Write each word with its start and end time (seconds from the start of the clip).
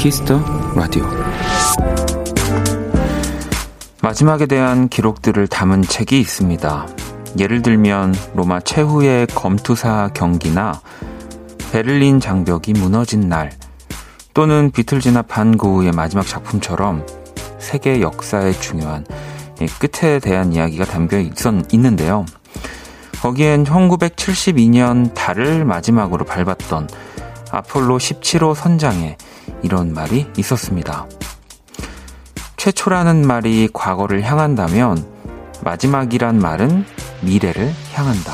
Kiss 0.00 0.24
the 0.24 0.42
Radio 0.74 1.04
마지막에 4.00 4.46
대한 4.46 4.88
기록들을 4.88 5.46
담은 5.46 5.82
책이 5.82 6.18
있습니다. 6.18 6.88
예를 7.38 7.60
들면 7.60 8.14
로마 8.34 8.60
최후의 8.60 9.26
검투사 9.26 10.08
경기나 10.14 10.80
베를린 11.70 12.18
장벽이 12.18 12.72
무너진 12.78 13.28
날 13.28 13.52
또는 14.32 14.70
비틀즈나 14.70 15.20
반 15.20 15.42
고흐의 15.42 15.92
마지막 15.92 16.26
작품처럼 16.26 17.04
세계 17.58 18.00
역사의 18.00 18.54
중요한 18.58 19.04
끝에 19.78 20.18
대한 20.18 20.54
이야기가 20.54 20.86
담겨 20.86 21.18
있었, 21.18 21.74
있는데요. 21.74 22.24
거기엔 23.20 23.64
1972년 23.64 25.12
달을 25.12 25.66
마지막으로 25.66 26.24
밟았던 26.24 26.88
아폴로 27.50 27.98
17호 27.98 28.54
선장에 28.54 29.16
이런 29.62 29.92
말이 29.92 30.26
있었습니다. 30.36 31.06
최초라는 32.56 33.26
말이 33.26 33.68
과거를 33.72 34.22
향한다면 34.22 35.06
마지막이란 35.62 36.38
말은 36.38 36.84
미래를 37.22 37.72
향한다. 37.94 38.32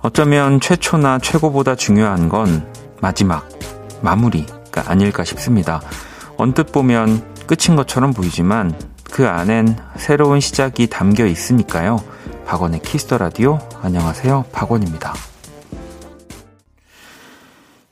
어쩌면 0.00 0.60
최초나 0.60 1.20
최고보다 1.20 1.76
중요한 1.76 2.28
건 2.28 2.66
마지막, 3.00 3.48
마무리가 4.02 4.90
아닐까 4.90 5.24
싶습니다. 5.24 5.80
언뜻 6.36 6.72
보면 6.72 7.34
끝인 7.46 7.76
것처럼 7.76 8.12
보이지만 8.12 8.78
그 9.10 9.28
안엔 9.28 9.76
새로운 9.96 10.40
시작이 10.40 10.88
담겨 10.88 11.26
있으니까요. 11.26 11.98
박원의 12.46 12.80
Kiss 12.82 13.03
the 13.03 13.18
Radio 13.18 13.58
안녕하세요. 13.82 14.46
박원입니다. 14.52 15.14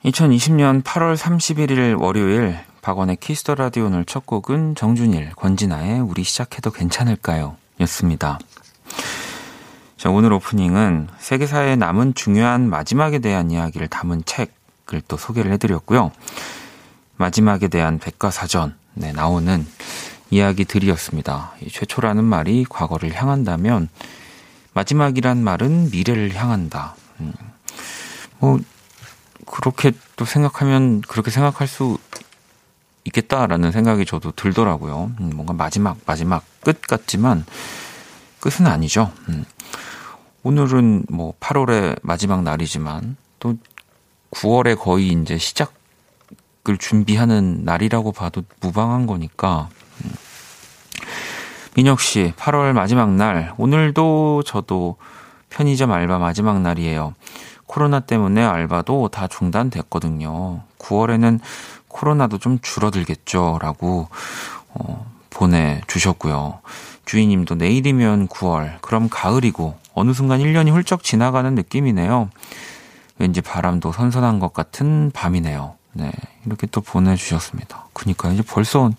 2020년 0.05 0.83
8월 0.83 1.15
31일 1.15 2.01
월요일 2.01 2.57
박원의 2.81 3.17
Kiss 3.17 3.38
the 3.38 3.53
Radio 3.53 3.85
오늘 3.85 4.03
첫 4.05 4.25
곡은 4.25 4.73
정준일, 4.73 5.33
권진아의 5.35 5.99
우리 6.01 6.23
시작해도 6.23 6.71
괜찮을까요? 6.71 7.55
였습니다. 7.81 8.39
자, 9.97 10.09
오늘 10.09 10.33
오프닝은 10.33 11.09
세계사에 11.19 11.75
남은 11.75 12.15
중요한 12.15 12.67
마지막에 12.67 13.19
대한 13.19 13.51
이야기를 13.51 13.87
담은 13.87 14.23
책을 14.25 15.03
또 15.07 15.15
소개를 15.15 15.51
해드렸고요. 15.53 16.11
마지막에 17.21 17.67
대한 17.67 17.99
백과사전, 17.99 18.75
네, 18.95 19.11
나오는 19.11 19.63
이야기들이었습니다. 20.31 21.53
최초라는 21.71 22.23
말이 22.23 22.65
과거를 22.67 23.13
향한다면 23.13 23.89
마지막이란 24.73 25.43
말은 25.43 25.91
미래를 25.91 26.33
향한다. 26.33 26.95
음, 27.19 27.31
뭐 28.39 28.59
그렇게 29.45 29.91
또 30.15 30.25
생각하면 30.25 31.01
그렇게 31.01 31.29
생각할 31.29 31.67
수 31.67 31.99
있겠다라는 33.03 33.71
생각이 33.71 34.05
저도 34.05 34.31
들더라고요. 34.31 35.11
음, 35.19 35.31
뭔가 35.35 35.53
마지막 35.53 35.97
마지막 36.07 36.43
끝 36.61 36.81
같지만 36.81 37.45
끝은 38.39 38.65
아니죠. 38.65 39.11
음, 39.29 39.45
오늘은 40.41 41.05
뭐 41.09 41.35
8월의 41.39 41.99
마지막 42.01 42.41
날이지만 42.41 43.15
또 43.37 43.57
9월에 44.31 44.79
거의 44.79 45.09
이제 45.09 45.37
시작 45.37 45.80
을 46.69 46.77
준비하는 46.77 47.65
날이라고 47.65 48.11
봐도 48.11 48.43
무방한 48.59 49.07
거니까 49.07 49.69
음. 50.05 50.11
민혁 51.73 52.01
씨, 52.01 52.33
8월 52.37 52.73
마지막 52.73 53.11
날. 53.11 53.53
오늘도 53.57 54.43
저도 54.45 54.97
편의점 55.49 55.91
알바 55.91 56.19
마지막 56.19 56.61
날이에요. 56.61 57.15
코로나 57.65 58.01
때문에 58.01 58.43
알바도 58.43 59.07
다 59.07 59.27
중단됐거든요. 59.27 60.63
9월에는 60.77 61.39
코로나도 61.87 62.39
좀 62.39 62.59
줄어들겠죠. 62.61 63.59
라고, 63.61 64.09
어, 64.73 65.09
보내주셨고요. 65.29 66.59
주인님도 67.05 67.55
내일이면 67.55 68.27
9월, 68.27 68.81
그럼 68.81 69.07
가을이고, 69.09 69.77
어느 69.93 70.11
순간 70.13 70.41
1년이 70.41 70.71
훌쩍 70.71 71.03
지나가는 71.03 71.55
느낌이네요. 71.55 72.29
왠지 73.17 73.39
바람도 73.39 73.93
선선한 73.93 74.39
것 74.39 74.53
같은 74.53 75.11
밤이네요. 75.13 75.75
네. 75.93 76.11
이렇게 76.45 76.67
또 76.67 76.81
보내주셨습니다. 76.81 77.87
그니까 77.93 78.31
이제 78.31 78.41
벌써 78.41 78.91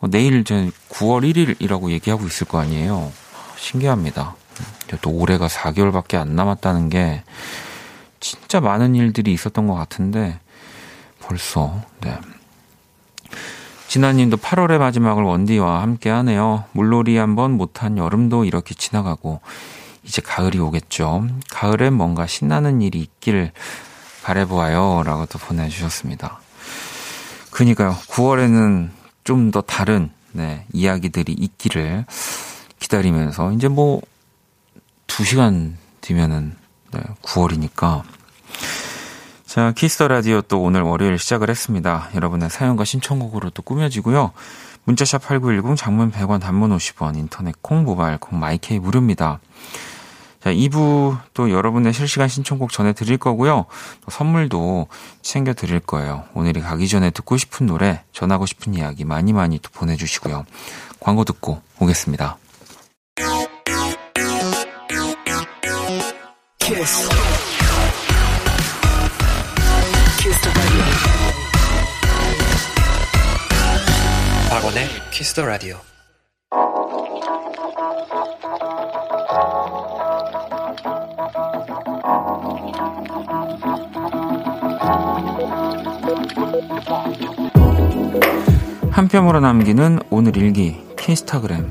어, 0.00 0.08
내일 0.10 0.40
이제 0.40 0.70
9월 0.90 1.22
1일이라고 1.32 1.90
얘기하고 1.90 2.26
있을 2.26 2.46
거 2.46 2.58
아니에요. 2.58 3.12
신기합니다. 3.56 4.36
또 5.00 5.10
올해가 5.10 5.48
4개월밖에 5.48 6.16
안 6.16 6.36
남았다는 6.36 6.88
게 6.88 7.24
진짜 8.20 8.60
많은 8.60 8.94
일들이 8.94 9.32
있었던 9.32 9.66
것 9.66 9.74
같은데 9.74 10.38
벌써 11.20 11.82
네. 12.00 12.18
진아님도 13.88 14.38
8월의 14.38 14.78
마지막을 14.78 15.22
원디와 15.22 15.82
함께 15.82 16.10
하네요. 16.10 16.64
물놀이 16.72 17.16
한번 17.16 17.52
못한 17.52 17.96
여름도 17.96 18.44
이렇게 18.44 18.74
지나가고 18.74 19.40
이제 20.04 20.20
가을이 20.20 20.58
오겠죠. 20.58 21.28
가을엔 21.50 21.94
뭔가 21.94 22.26
신나는 22.26 22.82
일이 22.82 23.00
있길 23.00 23.52
바래보아요. 24.24 25.02
라고 25.04 25.26
또 25.26 25.38
보내주셨습니다. 25.38 26.40
그니까요. 27.50 27.96
9월에는 28.08 28.90
좀 29.24 29.50
더 29.50 29.60
다른 29.62 30.10
네, 30.32 30.66
이야기들이 30.72 31.32
있기를 31.32 32.04
기다리면서 32.78 33.52
이제 33.52 33.68
뭐 33.68 34.02
2시간 35.06 35.74
뒤면은 36.00 36.56
네, 36.92 37.00
9월이니까 37.22 38.02
자, 39.46 39.72
Kiss 39.72 39.93
the 39.93 40.08
Radio 40.08 40.42
또 40.42 40.60
오늘 40.60 40.82
월요일 40.82 41.18
시작을 41.18 41.48
했습니다. 41.48 42.10
여러분의 42.14 42.50
사연과 42.50 42.84
신청곡으로 42.84 43.50
또 43.50 43.62
꾸며지고요. 43.62 44.32
문자샵 44.84 45.22
8910 45.22 45.76
장문 45.76 46.10
100원 46.10 46.40
단문 46.40 46.76
50원 46.76 47.16
인터넷 47.16 47.54
콩 47.62 47.84
모바일 47.84 48.18
콩 48.18 48.38
My 48.38 48.65
K 48.65 48.78
무료입니다. 48.78 49.38
자, 50.44 50.52
2부 50.52 51.16
또 51.32 51.50
여러분의 51.50 51.94
실시간 51.94 52.28
신청곡 52.28 52.70
전해드릴 52.70 53.16
거고요. 53.16 53.64
또 54.04 54.10
선물도 54.10 54.88
챙겨드릴 55.22 55.80
거예요. 55.80 56.24
오늘이 56.34 56.60
가기 56.60 56.86
전에 56.86 57.08
듣고 57.08 57.38
싶은 57.38 57.64
노래, 57.64 58.02
전하고 58.12 58.44
싶은 58.44 58.74
이야기 58.74 59.06
많이 59.06 59.32
많이 59.32 59.58
또 59.58 59.70
보내주시고요. 59.70 60.44
광고 61.00 61.24
듣고 61.24 61.62
오겠습니다. 61.80 62.36
Kiss. 66.58 67.08
Kiss 70.18 70.40
박원의 74.50 74.88
Kiss 75.10 75.32
the 75.32 75.46
Radio. 75.46 75.93
한 88.90 89.08
뼘으로 89.08 89.40
남기는 89.40 89.98
오늘 90.10 90.36
일기 90.36 90.80
키스타그램 90.96 91.70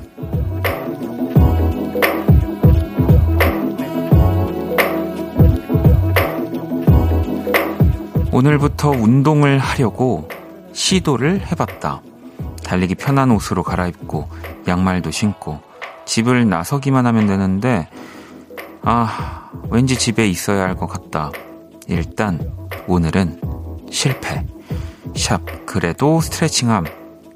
오늘부터 8.32 8.90
운동을 8.90 9.60
하려고 9.60 10.28
시도를 10.74 11.42
해봤다. 11.52 12.02
달리기 12.64 12.96
편한 12.96 13.30
옷으로 13.32 13.62
갈아입고 13.64 14.28
양말도 14.68 15.12
신고 15.12 15.60
집을 16.06 16.50
나서기만 16.50 17.06
하면 17.06 17.28
되는데 17.28 17.88
아 18.82 19.50
왠지 19.70 19.98
집에 19.98 20.28
있어야 20.28 20.64
할 20.64 20.76
것 20.76 20.88
같다. 20.88 21.32
일단 21.88 22.40
오늘은 22.88 23.40
실패. 23.92 24.44
샵 25.16 25.66
그래도 25.66 26.22
스트레칭함. 26.22 26.86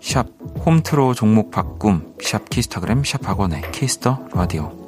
샵 0.02 0.28
홈트로 0.66 1.14
종목 1.14 1.52
바꿈. 1.52 2.14
샵 2.22 2.50
키스타그램. 2.50 3.04
샵 3.04 3.28
학원의 3.28 3.72
키스터 3.72 4.28
라디오 4.34 4.87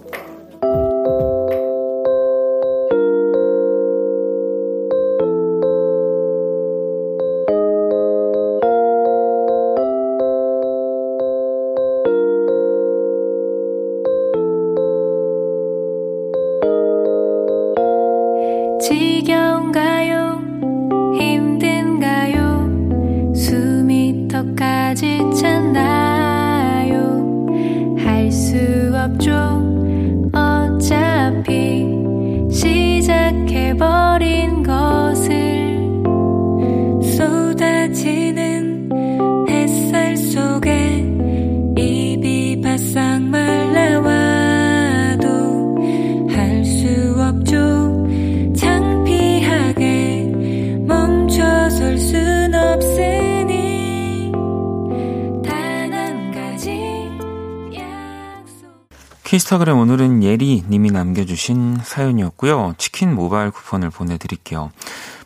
쿠폰을 63.69 63.91
보내드릴게요. 63.91 64.71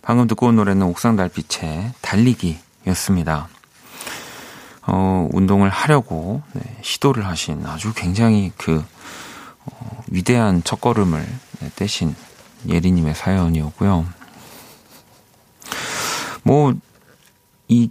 방금 0.01 0.27
듣고 0.27 0.47
온 0.47 0.57
노래는 0.57 0.85
옥상 0.85 1.15
달빛의 1.15 1.93
달리기였습니다. 2.01 3.47
어, 4.85 5.29
운동을 5.31 5.69
하려고 5.69 6.41
네, 6.53 6.61
시도를 6.81 7.25
하신 7.25 7.65
아주 7.65 7.93
굉장히 7.93 8.51
그 8.57 8.83
어, 9.65 10.03
위대한 10.11 10.61
첫걸음을 10.63 11.25
네, 11.59 11.69
떼신 11.75 12.15
예리님의 12.67 13.15
사연이었고요. 13.15 14.05
뭐, 16.43 16.73
이, 17.69 17.89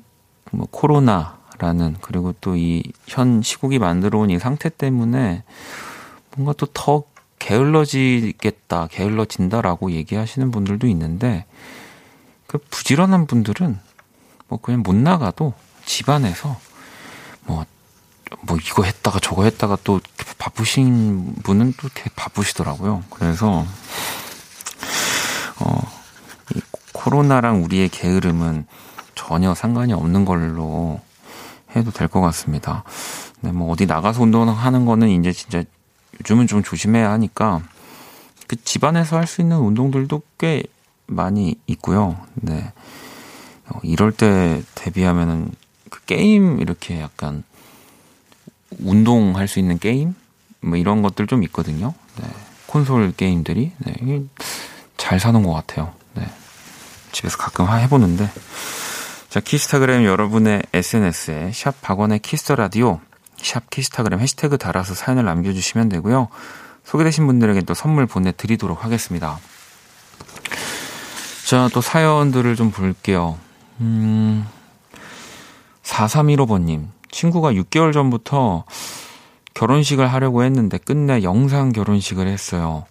뭐, 0.50 0.66
코로나라는, 0.70 1.96
그리고 2.02 2.32
또 2.34 2.54
이 2.56 2.82
현 3.06 3.40
시국이 3.42 3.78
만들어 3.78 4.18
온 4.18 4.30
이 4.30 4.38
상태 4.38 4.68
때문에 4.68 5.44
뭔가 6.36 6.52
또 6.52 6.66
더 6.74 7.04
게을러지겠다, 7.42 8.86
게을러진다라고 8.86 9.90
얘기하시는 9.90 10.50
분들도 10.52 10.86
있는데, 10.86 11.44
그 12.46 12.58
부지런한 12.70 13.26
분들은 13.26 13.78
뭐 14.48 14.60
그냥 14.60 14.82
못 14.82 14.94
나가도 14.94 15.54
집안에서 15.84 16.56
뭐, 17.44 17.64
뭐 18.42 18.56
이거 18.58 18.84
했다가 18.84 19.18
저거 19.20 19.44
했다가 19.44 19.78
또 19.82 20.00
바쁘신 20.38 21.34
분은 21.42 21.74
또 21.78 21.88
이렇게 21.88 22.10
바쁘시더라고요. 22.14 23.02
그래서, 23.10 23.66
어, 25.58 25.80
이 26.54 26.60
코로나랑 26.92 27.64
우리의 27.64 27.88
게으름은 27.88 28.66
전혀 29.16 29.54
상관이 29.54 29.92
없는 29.92 30.24
걸로 30.24 31.00
해도 31.74 31.90
될 31.90 32.06
것 32.06 32.20
같습니다. 32.20 32.84
네, 33.40 33.50
뭐 33.50 33.72
어디 33.72 33.86
나가서 33.86 34.22
운동하는 34.22 34.84
거는 34.84 35.08
이제 35.08 35.32
진짜 35.32 35.64
요즘은 36.20 36.46
좀 36.46 36.62
조심해야 36.62 37.10
하니까 37.12 37.62
그 38.46 38.56
집안에서 38.62 39.16
할 39.16 39.26
수 39.26 39.40
있는 39.40 39.58
운동들도 39.58 40.22
꽤 40.38 40.62
많이 41.06 41.54
있고요. 41.66 42.18
네. 42.34 42.72
어, 43.68 43.78
이럴 43.82 44.12
때 44.12 44.62
대비하면은 44.74 45.50
그 45.90 46.04
게임 46.04 46.60
이렇게 46.60 47.00
약간 47.00 47.44
운동할 48.78 49.48
수 49.48 49.58
있는 49.58 49.78
게임 49.78 50.14
뭐 50.60 50.76
이런 50.76 51.02
것들 51.02 51.26
좀 51.26 51.42
있거든요. 51.44 51.94
네. 52.20 52.28
콘솔 52.66 53.12
게임들이 53.16 53.72
네. 53.78 54.22
잘 54.96 55.20
사는 55.20 55.42
것 55.42 55.52
같아요. 55.52 55.92
네. 56.14 56.26
집에서 57.12 57.36
가끔 57.36 57.68
해보는데 57.68 58.30
자 59.28 59.40
키스타그램 59.40 60.04
여러분의 60.04 60.62
SNS에 60.72 61.52
샵 61.54 61.80
박원의 61.80 62.20
Kiss 62.20 62.40
the 62.40 62.54
Radio 62.56 63.00
샵 63.36 63.70
키스타그램 63.70 64.20
해시태그 64.20 64.58
달아서 64.58 64.94
사연을 64.94 65.24
남겨주시면 65.24 65.88
되고요. 65.88 66.28
소개되신 66.84 67.26
분들에게 67.26 67.62
또 67.62 67.74
선물 67.74 68.06
보내드리도록 68.06 68.84
하겠습니다. 68.84 69.38
자, 71.46 71.68
또 71.72 71.80
사연들을 71.80 72.56
좀 72.56 72.70
볼게요. 72.70 73.38
음, 73.80 74.46
4315번님. 75.82 76.88
친구가 77.10 77.52
6개월 77.52 77.92
전부터 77.92 78.64
결혼식을 79.54 80.10
하려고 80.10 80.44
했는데 80.44 80.78
끝내 80.78 81.22
영상 81.22 81.72
결혼식을 81.72 82.26
했어요. 82.26 82.86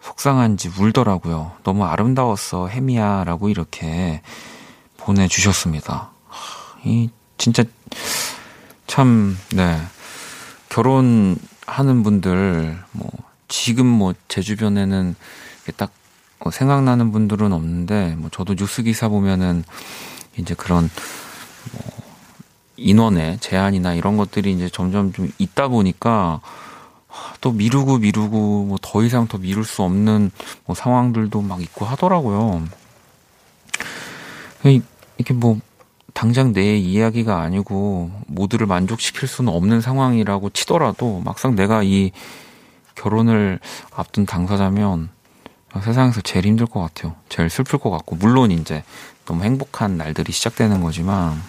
속상한지 0.00 0.70
울더라고요. 0.78 1.52
너무 1.62 1.84
아름다웠어, 1.84 2.68
혜미야. 2.68 3.24
라고 3.24 3.48
이렇게 3.48 4.20
보내주셨습니다. 4.98 6.10
이, 6.84 7.08
진짜, 7.38 7.64
참, 8.94 9.36
네. 9.52 9.76
결혼하는 10.68 12.04
분들, 12.04 12.78
뭐, 12.92 13.10
지금 13.48 13.86
뭐, 13.86 14.14
제 14.28 14.40
주변에는 14.40 15.16
딱뭐 15.76 16.52
생각나는 16.52 17.10
분들은 17.10 17.52
없는데, 17.52 18.14
뭐, 18.16 18.30
저도 18.30 18.54
뉴스 18.54 18.84
기사 18.84 19.08
보면은, 19.08 19.64
이제 20.36 20.54
그런, 20.54 20.88
뭐, 21.72 21.82
인원의 22.76 23.40
제한이나 23.40 23.94
이런 23.94 24.16
것들이 24.16 24.52
이제 24.52 24.68
점점 24.68 25.12
좀 25.12 25.28
있다 25.38 25.66
보니까, 25.66 26.40
또 27.40 27.50
미루고 27.50 27.98
미루고, 27.98 28.66
뭐, 28.66 28.78
더 28.80 29.02
이상 29.02 29.26
더 29.26 29.38
미룰 29.38 29.64
수 29.64 29.82
없는 29.82 30.30
뭐 30.66 30.76
상황들도 30.76 31.42
막 31.42 31.60
있고 31.60 31.84
하더라고요. 31.84 32.62
이게 35.18 35.34
뭐, 35.34 35.58
당장 36.14 36.52
내 36.52 36.76
이야기가 36.76 37.40
아니고 37.40 38.10
모두를 38.28 38.66
만족시킬 38.66 39.28
수는 39.28 39.52
없는 39.52 39.80
상황이라고 39.80 40.50
치더라도 40.50 41.20
막상 41.24 41.54
내가 41.56 41.82
이 41.82 42.12
결혼을 42.94 43.58
앞둔 43.94 44.24
당사자면 44.24 45.10
세상에서 45.82 46.20
제일 46.20 46.46
힘들 46.46 46.66
것 46.66 46.80
같아요. 46.80 47.16
제일 47.28 47.50
슬플 47.50 47.80
것 47.80 47.90
같고 47.90 48.14
물론 48.16 48.52
이제 48.52 48.84
너무 49.26 49.42
행복한 49.42 49.96
날들이 49.96 50.32
시작되는 50.32 50.80
거지만 50.82 51.42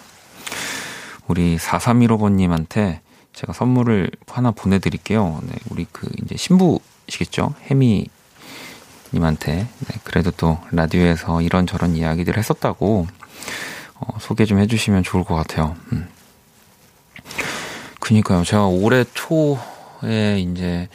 우리 1.28 1.56
4315번님한테 1.56 3.00
제가 3.32 3.52
선물을 3.52 4.10
하나 4.26 4.50
보내드릴게요. 4.50 5.40
네, 5.44 5.54
우리 5.70 5.86
그 5.92 6.10
이제 6.22 6.36
신부시겠죠? 6.36 7.54
혜미 7.70 8.08
님한테 9.12 9.54
네, 9.54 10.00
그래도 10.02 10.32
또 10.32 10.58
라디오에서 10.72 11.42
이런저런 11.42 11.94
이야기들 11.94 12.36
했었다고 12.36 13.06
어, 13.98 14.18
소개 14.20 14.44
좀 14.44 14.58
해주시면 14.58 15.02
좋을 15.02 15.24
것 15.24 15.34
같아요. 15.34 15.76
음. 15.92 16.08
그니까요. 18.00 18.44
제가 18.44 18.66
올해 18.66 19.04
초에 19.14 20.38
이제 20.38 20.88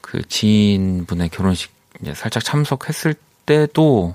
그 0.00 0.26
지인분의 0.26 1.28
결혼식 1.28 1.70
이제 2.00 2.14
살짝 2.14 2.44
참석했을 2.44 3.14
때도 3.44 4.14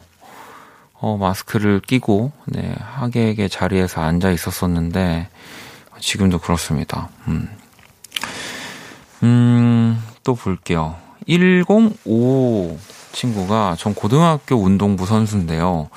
어, 0.93 1.17
마스크를 1.17 1.81
끼고 1.81 2.31
네, 2.45 2.73
하객의 2.79 3.49
자리에서 3.49 4.01
앉아 4.01 4.31
있었었는데 4.31 5.27
지금도 5.99 6.39
그렇습니다. 6.39 7.09
음. 7.27 7.49
음, 9.23 10.03
또 10.23 10.35
볼게요. 10.35 10.95
105 11.27 12.77
친구가 13.11 13.75
전 13.77 13.93
고등학교 13.93 14.55
운동부 14.55 15.05
선수인데요. 15.05 15.89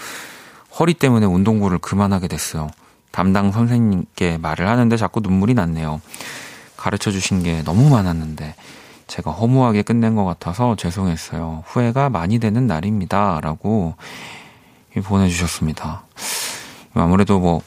허리 0.79 0.95
때문에 0.95 1.27
운동부를 1.27 1.79
그만하게 1.79 2.29
됐어요. 2.29 2.69
담당 3.11 3.51
선생님께 3.53 4.39
말을 4.39 4.69
하는데 4.69 4.97
자꾸 4.97 5.21
눈물이 5.21 5.55
났네요. 5.55 6.01
가르쳐 6.77 7.11
주신 7.11 7.43
게 7.43 7.63
너무 7.63 7.89
많았는데 7.89 8.55
제가 9.07 9.31
허무하게 9.31 9.83
끝낸 9.83 10.15
것 10.15 10.25
같아서 10.25 10.77
죄송했어요. 10.77 11.65
후회가 11.67 12.11
많이 12.11 12.39
되는 12.39 12.67
날입니다. 12.67 13.41
라고 13.41 13.95
보내주셨습니다. 15.05 16.05
아무래도 16.95 17.39
뭐 17.39 17.63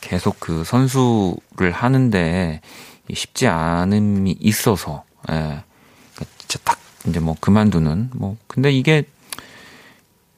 계속 0.00 0.38
그 0.38 0.64
선수를 0.64 1.72
하는데 1.72 2.60
쉽지 3.12 3.48
않음이 3.48 4.36
있어서, 4.40 5.04
예. 5.30 5.34
그러니까 5.34 6.24
진짜 6.38 6.58
딱 6.64 6.78
이제 7.06 7.20
뭐 7.20 7.36
그만두는, 7.40 8.10
뭐, 8.14 8.36
근데 8.46 8.70
이게 8.70 9.04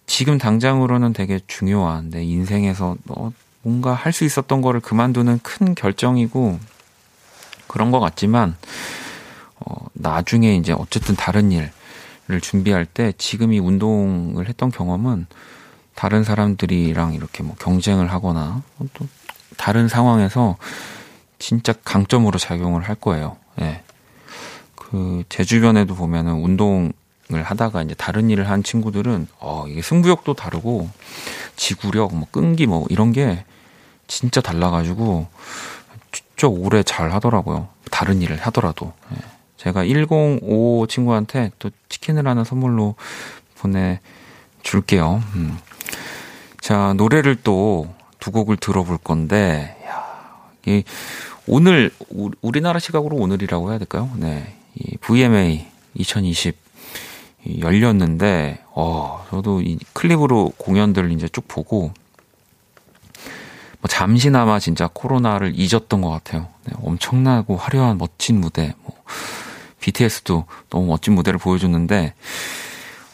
지금 0.09 0.39
당장으로는 0.39 1.13
되게 1.13 1.39
중요한 1.47 2.11
내 2.11 2.25
인생에서 2.25 2.97
뭐 3.05 3.33
뭔가 3.63 3.93
할 3.93 4.13
수 4.13 4.25
있었던 4.25 4.63
거를 4.63 4.81
그만두는 4.81 5.39
큰 5.43 5.75
결정이고 5.75 6.59
그런 7.69 7.91
것 7.91 8.01
같지만 8.01 8.57
어, 9.61 9.87
나중에 9.93 10.57
이제 10.57 10.73
어쨌든 10.73 11.15
다른 11.15 11.53
일을 11.53 12.41
준비할 12.41 12.87
때 12.87 13.13
지금 13.19 13.53
이 13.53 13.59
운동을 13.59 14.49
했던 14.49 14.71
경험은 14.71 15.27
다른 15.95 16.25
사람들이랑 16.25 17.13
이렇게 17.13 17.43
뭐 17.43 17.55
경쟁을 17.57 18.11
하거나 18.11 18.63
또 18.95 19.07
다른 19.59 19.89
상황에서 19.89 20.57
진짜 21.39 21.75
강점으로 21.85 22.39
작용을 22.39 22.83
할 22.83 22.95
거예요. 22.95 23.37
예. 23.61 23.83
그, 24.75 25.23
제 25.29 25.45
주변에도 25.45 25.95
보면은 25.95 26.33
운동 26.33 26.87
을 26.87 26.93
하다가 27.31 27.83
이제 27.83 27.95
다른 27.95 28.31
일을 28.31 28.49
한 28.49 28.63
친구들은 28.63 29.29
어 29.39 29.67
이게 29.69 29.83
승부욕도 29.83 30.35
다르고 30.35 30.89
지구력, 31.57 32.15
뭐 32.15 32.27
끈기 32.31 32.67
뭐 32.67 32.87
이런 32.89 33.13
게 33.13 33.45
진짜 34.07 34.41
달라가지고 34.41 35.27
진짜 36.13 36.49
오래 36.49 36.83
잘 36.83 37.13
하더라고요. 37.13 37.69
다른 37.91 38.23
일을 38.23 38.39
하더라도 38.47 38.93
예. 39.13 39.17
제가 39.57 39.83
105 39.83 40.87
친구한테 40.89 41.51
또 41.59 41.71
치킨을 41.89 42.27
하나 42.27 42.45
선물로 42.45 42.95
보내줄게요. 43.57 45.23
음. 45.35 45.59
자 46.61 46.95
노래를 46.97 47.37
또 47.37 47.99
두 48.19 48.31
곡을 48.31 48.57
들어볼 48.57 48.99
건데 48.99 49.77
야, 49.87 50.05
이 50.67 50.85
오늘 51.47 51.91
우리나라 52.43 52.79
시각으로 52.79 53.17
오늘이라고 53.17 53.71
해야 53.71 53.79
될까요? 53.79 54.11
네, 54.17 54.55
이 54.75 54.97
VMA 54.99 55.67
2020 55.95 56.57
열렸는데, 57.61 58.63
어, 58.75 59.25
저도 59.31 59.61
이 59.63 59.79
클립으로 59.93 60.53
공연들을 60.57 61.13
이제 61.13 61.29
쭉 61.29 61.47
보고, 61.49 61.93
뭐 63.81 63.89
잠시나마 63.89 64.59
진짜 64.59 64.89
코로나를 64.93 65.53
잊었던 65.55 66.01
것 66.01 66.11
같아요. 66.11 66.49
네, 66.65 66.73
엄청나고 66.83 67.57
화려한 67.57 67.99
멋진 67.99 68.41
무대, 68.41 68.75
뭐, 68.83 68.95
BTS도 69.81 70.45
너무 70.71 70.87
멋진 70.87 71.15
무대를 71.15 71.39
보여줬는데, 71.39 72.15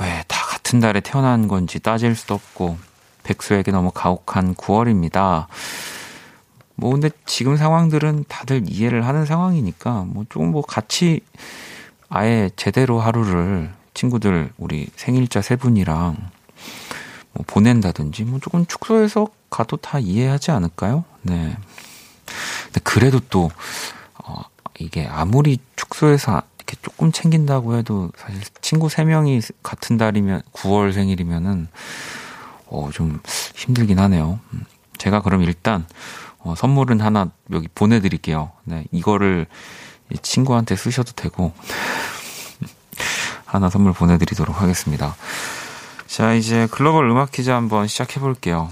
왜 0.00 0.24
다 0.26 0.42
같은 0.72 0.80
달에 0.80 1.00
태어난 1.00 1.48
건지 1.48 1.80
따질 1.80 2.16
수도 2.16 2.32
없고 2.34 2.78
백수에게 3.24 3.70
너무 3.72 3.90
가혹한 3.90 4.54
9월입니다. 4.54 5.46
뭐 6.76 6.92
근데 6.92 7.10
지금 7.26 7.58
상황들은 7.58 8.24
다들 8.28 8.62
이해를 8.66 9.06
하는 9.06 9.26
상황이니까 9.26 10.06
뭐 10.08 10.24
조금 10.30 10.50
뭐 10.50 10.62
같이 10.62 11.20
아예 12.08 12.48
제대로 12.56 13.00
하루를 13.00 13.70
친구들 13.94 14.52
우리 14.58 14.88
생일자 14.96 15.42
세 15.42 15.56
분이랑 15.56 16.16
뭐 17.32 17.44
보낸다든지 17.46 18.24
뭐 18.24 18.40
조금 18.40 18.66
축소해서 18.66 19.28
가도 19.50 19.76
다 19.76 19.98
이해하지 19.98 20.50
않을까요? 20.50 21.04
네. 21.22 21.56
근데 22.64 22.80
그래도 22.84 23.20
또 23.30 23.50
어, 24.24 24.42
이게 24.78 25.06
아무리 25.06 25.58
축소해서 25.76 26.42
이렇게 26.56 26.76
조금 26.82 27.12
챙긴다고 27.12 27.76
해도 27.76 28.10
사실 28.16 28.40
친구 28.60 28.88
세 28.88 29.04
명이 29.04 29.40
같은 29.62 29.96
달이면 29.96 30.42
9월 30.52 30.92
생일이면은 30.92 31.68
어, 32.66 32.90
좀 32.92 33.20
힘들긴 33.54 33.98
하네요. 33.98 34.40
음, 34.54 34.64
제가 34.98 35.20
그럼 35.22 35.42
일단 35.42 35.86
어, 36.38 36.54
선물은 36.56 37.00
하나 37.00 37.30
여기 37.52 37.68
보내드릴게요. 37.68 38.52
네, 38.64 38.84
이거를 38.90 39.46
친구한테 40.22 40.76
쓰셔도 40.76 41.12
되고 41.12 41.52
하나 43.52 43.68
선물 43.68 43.92
보내드리도록 43.92 44.62
하겠습니다. 44.62 45.14
자, 46.06 46.32
이제 46.32 46.66
글로벌 46.70 47.10
음악 47.10 47.30
퀴즈 47.30 47.50
한번 47.50 47.86
시작해 47.86 48.18
볼게요. 48.18 48.70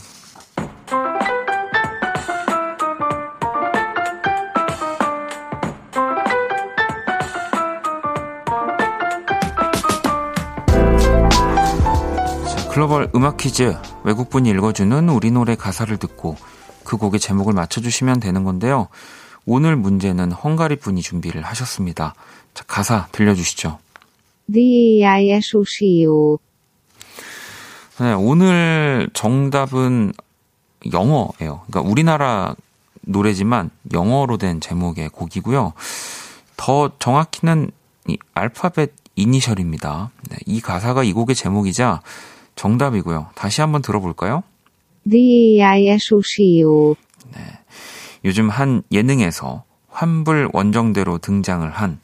글로벌 12.73 13.11
음악 13.15 13.37
퀴즈 13.37 13.77
외국분이 14.05 14.49
읽어주는 14.49 15.11
우리 15.11 15.31
노래 15.31 15.57
가사를 15.57 15.95
듣고 15.99 16.39
그 16.85 16.97
곡의 16.97 17.21
제목을 17.21 17.53
맞춰주시면 17.53 18.21
되는 18.21 18.45
건데요. 18.45 18.89
오늘 19.45 19.77
문제는 19.77 20.33
헝가리 20.33 20.77
분이 20.77 21.03
준비를 21.03 21.43
하셨습니다. 21.43 22.15
자, 22.55 22.65
가사 22.67 23.09
들려주시죠. 23.13 23.79
네, 28.00 28.12
오늘 28.14 29.09
정답은 29.12 30.12
영어예요. 30.92 31.62
그러니까 31.66 31.80
우리나라 31.83 32.54
노래지만 33.02 33.71
영어로 33.92 34.38
된 34.38 34.61
제목의 34.61 35.11
곡이고요. 35.11 35.73
더 36.57 36.90
정확히는 36.99 37.71
이 38.09 38.19
알파벳 38.35 38.92
이니셜입니다. 39.16 40.11
네, 40.30 40.37
이 40.47 40.61
가사가 40.61 41.04
이 41.04 41.12
곡의 41.12 41.35
제목이자 41.35 42.02
정답이고요. 42.57 43.28
다시 43.35 43.61
한번 43.61 43.83
들어볼까요? 43.83 44.42
네. 47.35 47.40
요즘 48.25 48.49
한 48.49 48.83
예능에서 48.90 49.64
환불 49.88 50.49
원정대로 50.52 51.19
등장을 51.19 51.69
한 51.71 52.00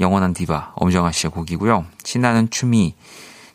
영원한 0.00 0.34
디바 0.34 0.72
엄정아 0.76 1.12
씨의 1.12 1.30
곡이고요. 1.30 1.86
신나는 2.04 2.50
춤이 2.50 2.94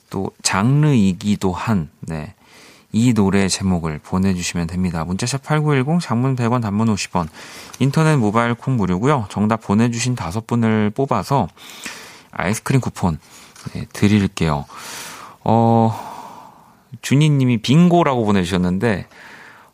또 0.09 0.31
장르이기도 0.43 1.51
한 1.51 1.89
네. 2.01 2.33
이 2.93 3.13
노래 3.13 3.47
제목을 3.47 3.99
보내주시면 3.99 4.67
됩니다. 4.67 5.05
문자샵 5.05 5.43
8910, 5.43 6.01
장문 6.01 6.35
100원, 6.35 6.61
단문 6.61 6.93
50원, 6.93 7.29
인터넷 7.79 8.17
모바일 8.17 8.53
콩 8.53 8.75
무료고요. 8.75 9.27
정답 9.29 9.61
보내주신 9.61 10.15
다섯 10.15 10.45
분을 10.45 10.89
뽑아서 10.89 11.47
아이스크림 12.31 12.81
쿠폰 12.81 13.17
네, 13.73 13.85
드릴게요. 13.93 14.65
어, 15.43 16.11
준희님이 17.01 17.59
빙고라고 17.59 18.25
보내주셨는데, 18.25 19.07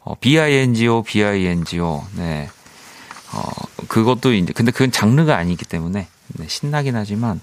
어, 0.01 0.15
B-I-N-G-O, 0.19 1.03
B-I-N-G-O, 1.03 2.03
네. 2.17 2.49
어, 3.33 3.41
그것도 3.87 4.33
이제, 4.33 4.53
근데 4.53 4.71
그건 4.71 4.91
장르가 4.91 5.37
아니기 5.37 5.65
때문에, 5.65 6.07
네, 6.37 6.47
신나긴 6.47 6.95
하지만, 6.95 7.41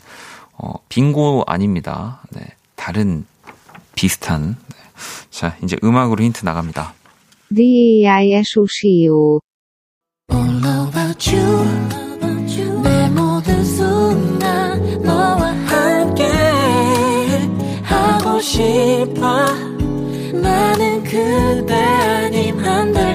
어, 0.56 0.74
빙고 0.88 1.44
아닙니다. 1.46 2.20
네. 2.30 2.42
다른, 2.76 3.26
비슷한. 3.94 4.56
네. 4.68 4.76
자, 5.30 5.56
이제 5.62 5.76
음악으로 5.82 6.22
힌트 6.22 6.44
나갑니다. 6.44 6.94
The 7.54 8.06
I-S-O-C-O. 8.08 9.40
All 10.32 10.64
about 10.88 11.36
you. 11.36 12.04
내 12.82 13.08
모든 13.10 13.64
순간 13.64 15.02
너와 15.02 15.52
함께 15.52 16.24
하고 17.82 18.40
싶어. 18.40 19.44
나는 20.32 21.02
그대 21.04 21.74
아님 21.74 22.58
안될 22.64 23.13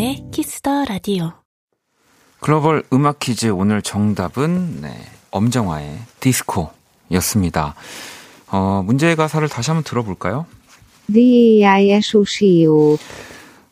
박원의 0.00 0.24
Kiss 0.32 0.63
the 0.63 0.86
Radio 0.86 1.32
글로벌 2.40 2.82
음악 2.90 3.18
퀴즈 3.20 3.48
오늘 3.48 3.82
정답은 3.82 4.80
네, 4.80 4.96
엄정화의 5.30 5.98
디스코였습니다. 6.20 7.74
어, 8.48 8.82
문제의 8.86 9.14
가사를 9.14 9.46
다시 9.50 9.70
한번 9.70 9.84
들어볼까요? 9.84 10.46
The 11.12 11.64
I-S-O-C-O. 11.66 12.96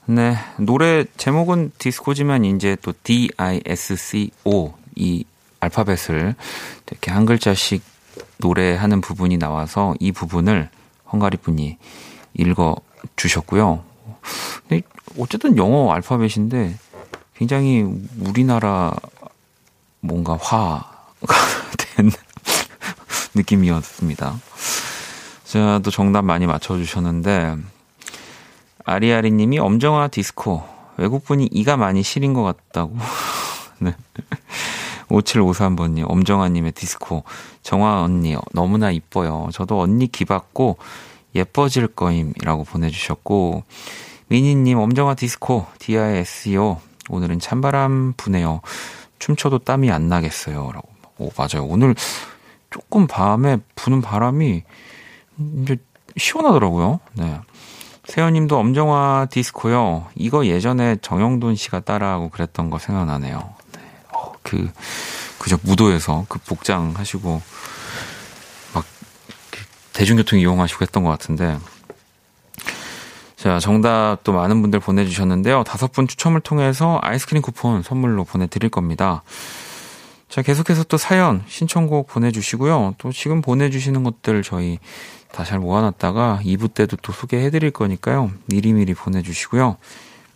네, 0.06 0.37
노래 0.58 1.06
제목은 1.16 1.73
디스코지만 1.78 2.44
이제 2.44 2.76
또 2.82 2.92
D-I-S-C-O 3.02 4.75
이 4.97 5.25
알파벳을 5.61 6.35
이렇게 6.87 7.11
한 7.11 7.25
글자씩 7.25 7.82
노래하는 8.37 9.00
부분이 9.00 9.38
나와서 9.38 9.94
이 9.99 10.12
부분을 10.12 10.68
헝가리 11.11 11.38
분이 11.38 11.78
읽어 12.35 12.76
주셨고요. 13.16 13.88
근데 14.69 14.83
어쨌든 15.19 15.57
영어 15.57 15.93
알파벳인데 15.93 16.77
굉장히 17.37 17.87
우리나라 18.21 18.95
뭔가 20.00 20.37
화가 20.37 21.07
된 21.97 22.11
느낌이었습니다. 23.35 24.35
자, 25.45 25.81
또 25.83 25.91
정답 25.91 26.27
많이 26.27 26.47
맞춰주셨는데, 26.47 27.57
아리아리 28.85 29.31
님이 29.31 29.59
엄정화 29.59 30.09
디스코. 30.09 30.62
외국분이 30.99 31.49
이가 31.50 31.77
많이 31.77 32.03
시린 32.03 32.35
것 32.35 32.43
같다고. 32.43 32.97
네. 33.81 33.95
5753번님, 35.09 36.05
엄정화님의 36.07 36.73
디스코. 36.73 37.25
정화 37.62 38.03
언니, 38.03 38.37
너무나 38.53 38.91
이뻐요. 38.91 39.49
저도 39.53 39.81
언니 39.81 40.07
기받고 40.07 40.77
예뻐질 41.38 41.88
거임이라고 41.88 42.64
보내주셨고, 42.64 43.64
미니님, 44.28 44.78
엄정화 44.78 45.14
디스코, 45.14 45.66
DISEO. 45.78 46.80
오늘은 47.09 47.40
찬바람 47.40 48.14
부네요. 48.16 48.61
춤춰도 49.18 49.61
땀이 49.61 49.90
안 49.90 50.09
나겠어요. 50.09 50.71
라고. 50.73 50.88
오, 51.18 51.30
맞아요. 51.37 51.66
오늘 51.66 51.95
조금 52.71 53.07
밤에 53.07 53.59
부는 53.75 54.02
바람이 54.02 54.62
이제 55.62 55.76
시원하더라고요. 56.16 57.00
네. 57.14 57.40
세연님도 58.04 58.59
엄정화 58.59 59.28
디스코요. 59.30 60.07
이거 60.14 60.47
예전에 60.47 60.97
정영돈 61.02 61.57
씨가 61.57 61.80
따라하고 61.80 62.30
그랬던 62.30 62.71
거 62.71 62.78
생각나네요. 62.78 63.54
네. 63.73 63.80
어, 64.12 64.33
그, 64.42 64.71
그저 65.38 65.59
무도에서 65.62 66.25
그 66.28 66.38
복장 66.40 66.95
하시고 66.97 67.42
대중교통 69.99 70.38
이용하시고 70.38 70.83
했던 70.83 71.02
것 71.02 71.11
같은데. 71.11 71.59
자, 73.35 73.59
정답 73.59 74.19
또 74.23 74.33
많은 74.33 74.62
분들 74.62 74.78
보내주셨는데요. 74.78 75.64
다섯 75.64 75.90
분 75.90 76.07
추첨을 76.07 76.40
통해서 76.40 77.00
아이스크림 77.02 77.43
쿠폰 77.43 77.83
선물로 77.83 78.23
보내드릴 78.23 78.71
겁니다. 78.71 79.25
자, 80.28 80.40
계속해서 80.43 80.85
또 80.85 80.99
사연, 80.99 81.43
신청곡 81.49 82.07
보내주시고요. 82.07 82.95
또 82.99 83.11
지금 83.11 83.43
보내주시는 83.43 84.05
것들 84.05 84.45
저희 84.45 84.78
다 85.33 85.43
잘 85.43 85.59
모아놨다가 85.59 86.40
2부 86.45 86.73
때도 86.75 86.97
또 87.02 87.12
소개해드릴 87.12 87.73
거니까요. 87.73 88.31
미리미리 88.47 88.95
보내주시고요. 88.95 89.78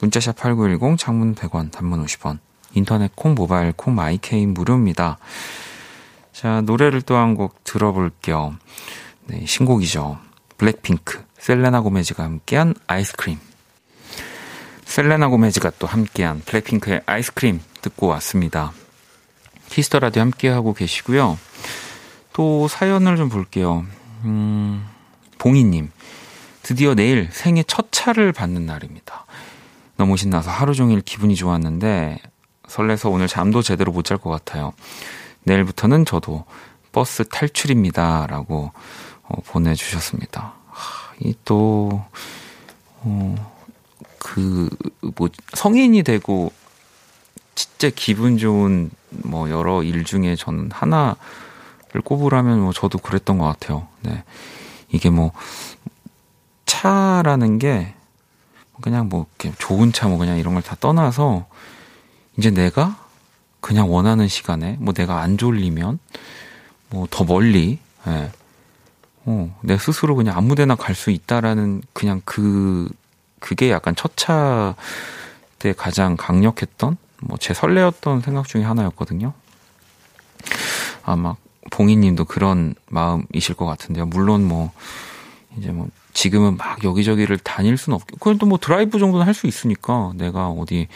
문자샵 0.01 0.37
8910, 0.37 0.99
장문 0.99 1.37
100원, 1.37 1.71
단문 1.71 2.05
50원, 2.05 2.39
인터넷 2.75 3.15
콩, 3.15 3.35
모바일 3.35 3.73
콩, 3.73 3.95
My 3.95 4.12
K는 4.12 4.55
무료입니다. 4.55 5.19
자, 6.33 6.63
노래를 6.63 7.03
또 7.03 7.15
한 7.15 7.37
곡 7.37 7.63
들어볼게요. 7.63 8.55
네, 9.27 9.45
신곡이죠. 9.47 10.19
블랙핑크, 10.59 11.25
셀레나 11.39 11.81
고메즈가 11.81 12.25
함께한 12.25 12.75
아이스크림. 12.87 13.39
셀레나 14.85 15.29
고메즈가 15.29 15.73
또 15.79 15.87
함께한 15.87 16.43
블랙핑크의 16.45 17.03
아이스크림 17.07 17.61
듣고 17.81 18.09
왔습니다. 18.09 18.73
Kiss 19.69 19.87
the 19.87 20.01
Radio 20.01 20.23
함께하고 20.23 20.75
계시고요. 20.75 21.39
또 22.35 22.69
사연을 22.69 23.17
좀 23.17 23.29
볼게요. 23.29 23.85
음, 24.25 24.87
봉이님. 25.39 25.91
드디어 26.63 26.95
내일 26.95 27.29
생애 27.33 27.65
첫 27.67 27.89
차를 27.91 28.33
받는 28.33 28.67
날입니다. 28.67 29.25
너무 29.97 30.17
신나서 30.17 30.51
하루 30.51 30.75
종일 30.75 31.01
기분이 31.01 31.35
좋았는데 31.37 32.19
설레서 32.69 33.09
오늘 33.11 33.27
잠도 33.27 33.63
제대로 33.63 33.93
못 33.93 34.05
잘 34.05 34.19
것 34.19 34.31
같아요. 34.31 34.73
내일부터는 35.45 36.05
저도 36.05 36.45
버스 36.93 37.25
탈출입니다. 37.29 38.27
라고 38.29 38.73
어, 39.25 39.41
보내주셨습니다. 39.47 40.55
이 41.21 41.35
또, 41.45 42.05
어, 43.01 43.53
그, 44.19 44.69
뭐, 45.17 45.29
성인이 45.55 46.03
되고 46.03 46.53
진짜 47.55 47.91
기분 47.95 48.39
좋은 48.39 48.91
뭐 49.11 49.51
여러 49.51 49.83
일 49.83 50.05
중에 50.05 50.37
저는 50.37 50.71
하나를 50.73 51.17
꼽으라면 52.05 52.61
뭐 52.61 52.73
저도 52.73 52.99
그랬던 52.99 53.39
것 53.39 53.45
같아요. 53.47 53.87
네. 54.01 54.25
이게 54.91 55.11
뭐 55.11 55.33
차라는 56.67 57.59
게 57.59 57.95
그냥 58.81 59.09
뭐 59.09 59.27
좋은 59.59 59.93
차 59.93 60.09
뭐 60.09 60.19
그냥 60.19 60.39
이런 60.39 60.55
걸 60.55 60.63
다 60.63 60.77
떠나서 60.81 61.47
이제 62.37 62.51
내가 62.51 62.99
그냥 63.61 63.93
원하는 63.93 64.27
시간에 64.29 64.77
뭐 64.81 64.93
내가 64.95 65.21
안 65.21 65.37
졸리면 65.39 65.99
뭐 66.91 67.07
더 67.11 67.25
멀리 67.25 67.79
예. 68.07 68.33
어, 69.25 69.57
내 69.63 69.79
스스로 69.79 70.17
그냥 70.17 70.37
아무데나 70.37 70.75
갈 70.75 70.95
수 70.95 71.11
있다라는 71.11 71.83
그냥 71.93 72.21
그 72.25 72.89
그게 73.41 73.71
약간 73.71 73.95
첫 73.97 74.17
차 74.17 74.75
때 75.59 75.73
가장 75.73 76.17
강력했던 76.17 76.97
뭐 77.23 77.39
제 77.39 77.55
설레었던 77.55 78.21
생각 78.23 78.49
중에 78.49 78.65
하나였거든요. 78.65 79.33
아마 81.05 81.37
봉이님도 81.71 82.25
그런 82.25 82.75
마음이실 82.91 83.55
것 83.55 83.67
같은데요. 83.67 84.07
물론 84.07 84.45
뭐 84.45 84.73
이제 85.57 85.71
뭐 85.71 85.89
지금은 86.15 86.57
막 86.57 86.83
여기저기를 86.85 87.39
다닐 87.39 87.77
수는 87.77 87.95
없고 87.95 88.17
그래도 88.19 88.47
뭐 88.47 88.59
드라이브 88.59 88.99
정도는 88.99 89.25
할 89.27 89.35
수 89.35 89.47
있으니까 89.47 90.13
내가 90.17 90.49
어디 90.49 90.89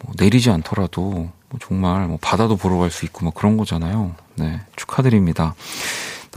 뭐 0.00 0.12
내리지 0.18 0.50
않더라도 0.50 1.30
뭐 1.48 1.58
정말 1.60 2.06
뭐 2.08 2.18
바다도 2.20 2.56
보러 2.56 2.76
갈 2.76 2.90
수 2.90 3.04
있고 3.06 3.24
뭐 3.24 3.32
그런 3.32 3.56
거잖아요. 3.56 4.14
네 4.36 4.60
축하드립니다. 4.76 5.54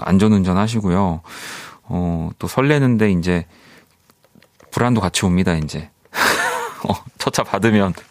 안전운전 0.06 0.58
하시고요. 0.58 1.22
어, 1.84 2.30
또 2.40 2.48
설레는데 2.48 3.12
이제 3.12 3.46
불안도 4.72 5.02
같이 5.02 5.26
옵니다. 5.26 5.56
이제 5.56 5.90
어, 6.88 6.94
첫차 7.18 7.44
받으면 7.44 7.94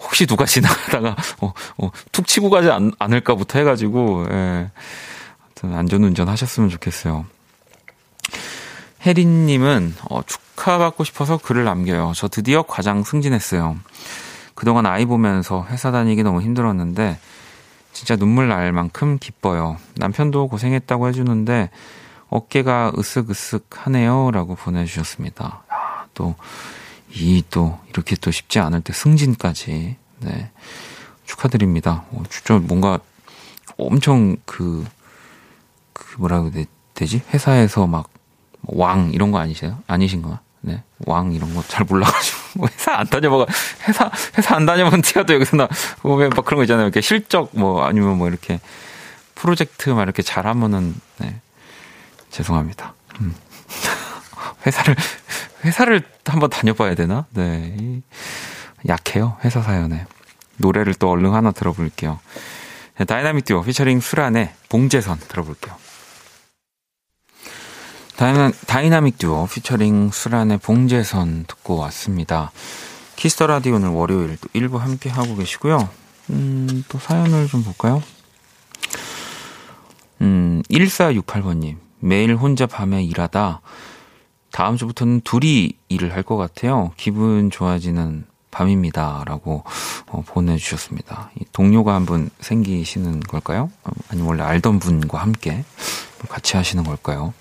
혹시 0.00 0.26
누가 0.26 0.44
지나가다가 0.44 1.16
어, 1.40 1.52
어, 1.78 1.90
툭 2.12 2.26
치고 2.26 2.50
가지 2.50 2.70
않, 2.70 2.92
않을까부터 2.98 3.58
해가지고 3.58 4.26
예. 4.30 4.70
안전운전 5.62 6.28
하셨으면 6.28 6.70
좋겠어요. 6.70 7.26
혜린님은 9.02 9.94
어, 10.10 10.22
축하받고 10.22 11.04
싶어서 11.04 11.36
글을 11.36 11.64
남겨요. 11.64 12.12
저 12.14 12.28
드디어 12.28 12.62
과장 12.62 13.04
승진했어요. 13.04 13.76
그동안 14.54 14.86
아이 14.86 15.04
보면서 15.04 15.66
회사 15.70 15.92
다니기 15.92 16.22
너무 16.22 16.42
힘들었는데 16.42 17.18
진짜 17.98 18.14
눈물 18.14 18.46
날 18.46 18.70
만큼 18.70 19.18
기뻐요. 19.18 19.76
남편도 19.96 20.46
고생했다고 20.46 21.08
해주는데 21.08 21.70
어깨가 22.30 22.92
으쓱으쓱 22.94 23.64
하네요. 23.70 24.30
라고 24.30 24.54
보내주셨습니다. 24.54 25.64
야, 25.72 26.06
또, 26.14 26.36
이 27.10 27.42
또, 27.50 27.80
이렇게 27.90 28.14
또 28.20 28.30
쉽지 28.30 28.60
않을 28.60 28.82
때 28.82 28.92
승진까지 28.92 29.96
네. 30.20 30.50
축하드립니다. 31.24 32.04
어, 32.12 32.22
진짜 32.30 32.58
뭔가 32.58 33.00
엄청 33.76 34.36
그, 34.44 34.86
그 35.92 36.16
뭐라고 36.18 36.52
해야 36.52 36.66
되지? 36.94 37.22
회사에서 37.32 37.88
막 37.88 38.18
왕 38.62 39.10
이런 39.12 39.30
거 39.32 39.38
아니세요? 39.38 39.78
아니신가? 39.86 40.40
네. 40.60 40.82
왕 41.06 41.32
이런 41.32 41.54
거 41.54 41.62
잘 41.68 41.84
몰라가지고. 41.84 42.38
뭐 42.58 42.68
회사 42.72 42.94
안 42.98 43.06
다녀봐. 43.06 43.46
회사, 43.88 44.10
회사 44.36 44.56
안 44.56 44.66
다녀본 44.66 45.02
티가 45.02 45.24
또 45.24 45.34
여기서 45.34 45.56
나, 45.56 45.68
보면 46.02 46.30
막 46.30 46.44
그런 46.44 46.58
거 46.58 46.64
있잖아요. 46.64 46.86
이렇게 46.86 47.00
실적 47.00 47.50
뭐 47.52 47.84
아니면 47.84 48.18
뭐 48.18 48.28
이렇게 48.28 48.60
프로젝트 49.34 49.90
막 49.90 50.02
이렇게 50.02 50.22
잘하면은, 50.22 50.94
네. 51.18 51.40
죄송합니다. 52.30 52.94
음. 53.20 53.34
회사를, 54.66 54.96
회사를 55.64 56.02
한번 56.24 56.50
다녀봐야 56.50 56.94
되나? 56.94 57.26
네. 57.30 58.00
약해요. 58.88 59.36
회사 59.44 59.62
사연에. 59.62 60.06
노래를 60.56 60.94
또 60.94 61.08
얼른 61.10 61.32
하나 61.34 61.52
들어볼게요. 61.52 62.18
다이나믹 63.06 63.44
듀오 63.44 63.62
피처링 63.62 64.00
수란의 64.00 64.52
봉제선 64.68 65.18
들어볼게요. 65.28 65.76
다이나, 68.18 68.50
다이나믹 68.66 69.18
듀오 69.18 69.46
피처링 69.46 70.10
수란의 70.10 70.58
봉제선 70.58 71.44
듣고 71.46 71.76
왔습니다. 71.76 72.50
Kiss 73.16 73.33
the 73.33 73.46
Radio 73.46 73.76
오늘 73.76 73.90
월요일 73.90 74.36
또 74.40 74.48
1부 74.54 74.78
함께 74.78 75.08
하고 75.08 75.36
계시고요. 75.36 75.88
음, 76.30 76.84
또 76.88 76.98
사연을 76.98 77.46
좀 77.46 77.62
볼까요? 77.62 78.02
음, 80.20 80.62
1468번님. 80.68 81.76
매일 82.00 82.34
혼자 82.36 82.66
밤에 82.66 83.02
일하다 83.04 83.60
다음 84.50 84.76
주부터는 84.76 85.20
둘이 85.22 85.72
일을 85.88 86.12
할 86.12 86.22
것 86.24 86.36
같아요. 86.36 86.92
기분 86.96 87.50
좋아지는 87.50 88.24
밤입니다. 88.50 89.22
라고 89.26 89.62
어, 90.06 90.22
보내주셨습니다. 90.26 91.30
동료가 91.52 91.94
한 91.94 92.04
분 92.04 92.30
생기시는 92.40 93.20
걸까요? 93.20 93.70
아니면 94.08 94.28
원래 94.28 94.42
알던 94.42 94.80
분과 94.80 95.18
함께 95.18 95.64
같이 96.28 96.56
하시는 96.56 96.82
걸까요? 96.84 97.32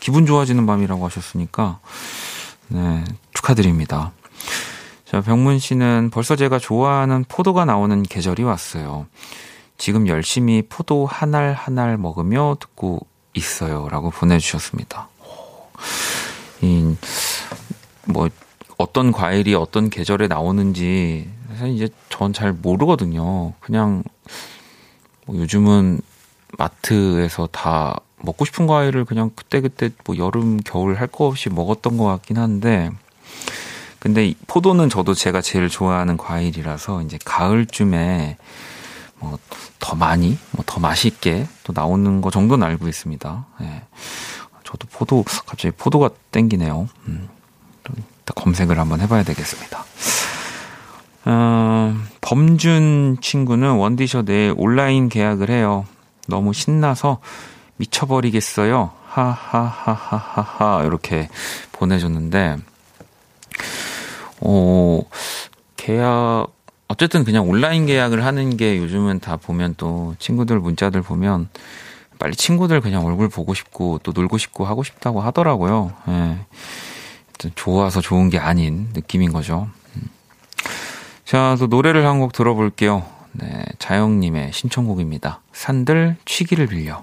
기분 0.00 0.26
좋아지는 0.26 0.66
밤이라고 0.66 1.04
하셨으니까, 1.06 1.80
네, 2.68 3.04
축하드립니다. 3.34 4.12
자, 5.04 5.20
병문 5.20 5.58
씨는 5.58 6.10
벌써 6.12 6.36
제가 6.36 6.58
좋아하는 6.58 7.24
포도가 7.28 7.64
나오는 7.64 8.02
계절이 8.02 8.44
왔어요. 8.44 9.06
지금 9.76 10.06
열심히 10.06 10.62
포도 10.68 11.06
한 11.06 11.34
알 11.34 11.54
한 11.54 11.78
알 11.78 11.96
먹으며 11.96 12.56
듣고 12.60 13.00
있어요. 13.34 13.88
라고 13.90 14.10
보내주셨습니다. 14.10 15.08
이, 16.62 16.94
뭐, 18.04 18.28
어떤 18.76 19.12
과일이 19.12 19.54
어떤 19.54 19.90
계절에 19.90 20.26
나오는지 20.28 21.28
사실 21.56 21.74
이제 21.74 21.88
전 22.08 22.32
잘 22.32 22.52
모르거든요. 22.52 23.52
그냥 23.60 24.02
뭐 25.26 25.36
요즘은 25.36 26.00
마트에서 26.58 27.46
다 27.48 27.98
먹고 28.22 28.44
싶은 28.44 28.66
과일을 28.66 29.04
그냥 29.04 29.30
그때그때 29.34 29.90
뭐 30.04 30.16
여름, 30.16 30.58
겨울 30.58 30.94
할 30.96 31.06
거 31.08 31.26
없이 31.26 31.48
먹었던 31.50 31.96
것 31.96 32.04
같긴 32.04 32.38
한데 32.38 32.90
근데 33.98 34.34
포도는 34.46 34.88
저도 34.88 35.14
제가 35.14 35.40
제일 35.40 35.68
좋아하는 35.68 36.16
과일이라서 36.16 37.02
이제 37.02 37.18
가을쯤에 37.24 38.36
뭐 39.18 39.38
더 39.80 39.96
많이, 39.96 40.38
뭐 40.52 40.62
더 40.66 40.78
맛있게 40.78 41.48
또 41.64 41.72
나오는 41.74 42.20
거 42.20 42.30
정도는 42.30 42.64
알고 42.66 42.86
있습니다. 42.86 43.46
예. 43.62 43.82
저도 44.62 44.86
포도, 44.92 45.24
갑자기 45.24 45.74
포도가 45.76 46.10
땡기네요. 46.30 46.88
음. 47.08 47.28
검색을 48.36 48.78
한번 48.78 49.00
해봐야 49.00 49.24
되겠습니다. 49.24 49.84
어, 51.24 51.96
범준 52.20 53.18
친구는 53.20 53.72
원디셔 53.72 54.22
내일 54.22 54.54
온라인 54.56 55.08
계약을 55.08 55.50
해요. 55.50 55.84
너무 56.28 56.52
신나서 56.52 57.18
미쳐버리겠어요. 57.80 58.90
하하하하하하 59.06 60.84
이렇게 60.84 61.28
보내줬는데 61.72 62.58
어 64.40 65.02
계약 65.76 66.46
어쨌든 66.88 67.24
그냥 67.24 67.48
온라인 67.48 67.86
계약을 67.86 68.24
하는 68.24 68.56
게 68.56 68.76
요즘은 68.78 69.20
다 69.20 69.36
보면 69.36 69.74
또 69.76 70.14
친구들 70.18 70.60
문자들 70.60 71.02
보면 71.02 71.48
빨리 72.18 72.36
친구들 72.36 72.80
그냥 72.80 73.06
얼굴 73.06 73.28
보고 73.28 73.54
싶고 73.54 74.00
또 74.02 74.12
놀고 74.12 74.38
싶고 74.38 74.64
하고 74.66 74.82
싶다고 74.82 75.20
하더라고요. 75.20 75.92
예. 76.08 76.38
좋아서 77.54 78.02
좋은 78.02 78.28
게 78.28 78.38
아닌 78.38 78.90
느낌인 78.92 79.32
거죠. 79.32 79.68
음. 79.96 80.02
자, 81.24 81.56
또 81.58 81.68
노래를 81.68 82.06
한 82.06 82.20
곡 82.20 82.32
들어볼게요. 82.34 83.06
네, 83.32 83.64
자영님의 83.78 84.52
신청곡입니다. 84.52 85.40
산들 85.52 86.16
취기를 86.26 86.66
빌려. 86.66 87.02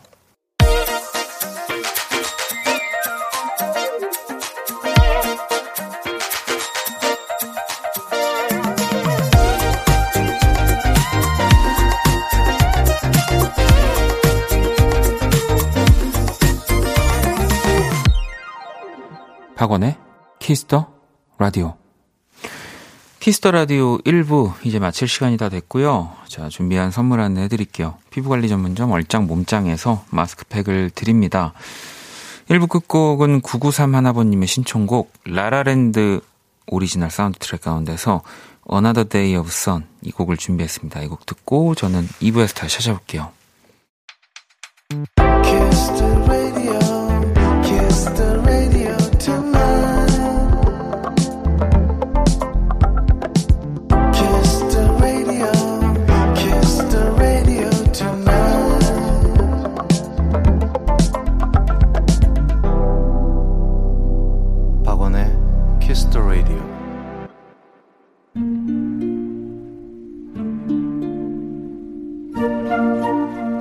박원의 19.57 19.97
Kiss 20.39 20.67
the 20.67 20.87
Radio. 21.39 21.75
Kiss 23.19 23.38
the 23.38 23.51
Radio 23.51 23.97
1부 23.97 24.53
이제 24.63 24.77
마칠 24.79 25.07
시간이 25.07 25.35
다 25.37 25.49
됐고요. 25.49 26.11
자, 26.27 26.47
준비한 26.47 26.91
선물 26.91 27.19
안내 27.19 27.41
해드릴게요. 27.43 27.97
피부관리 28.11 28.47
전문점 28.47 28.91
얼짱 28.91 29.25
몸짱에서 29.25 30.05
마스크팩을 30.11 30.91
드립니다. 30.91 31.53
1부 32.49 32.69
끝곡은 32.69 33.41
993 33.41 33.95
하나번님의 33.95 34.47
신청곡 34.47 35.11
라라랜드 35.25 36.21
오리지널 36.67 37.09
사운드 37.09 37.39
트랙 37.39 37.61
가운데서 37.61 38.21
Another 38.71 39.09
Day 39.09 39.35
of 39.37 39.47
Sun 39.49 39.85
이 40.03 40.11
곡을 40.11 40.37
준비했습니다. 40.37 41.01
이 41.01 41.07
곡 41.07 41.25
듣고 41.25 41.73
저는 41.73 42.07
2부에서 42.21 42.55
다시 42.55 42.77
찾아올게요. 42.77 43.31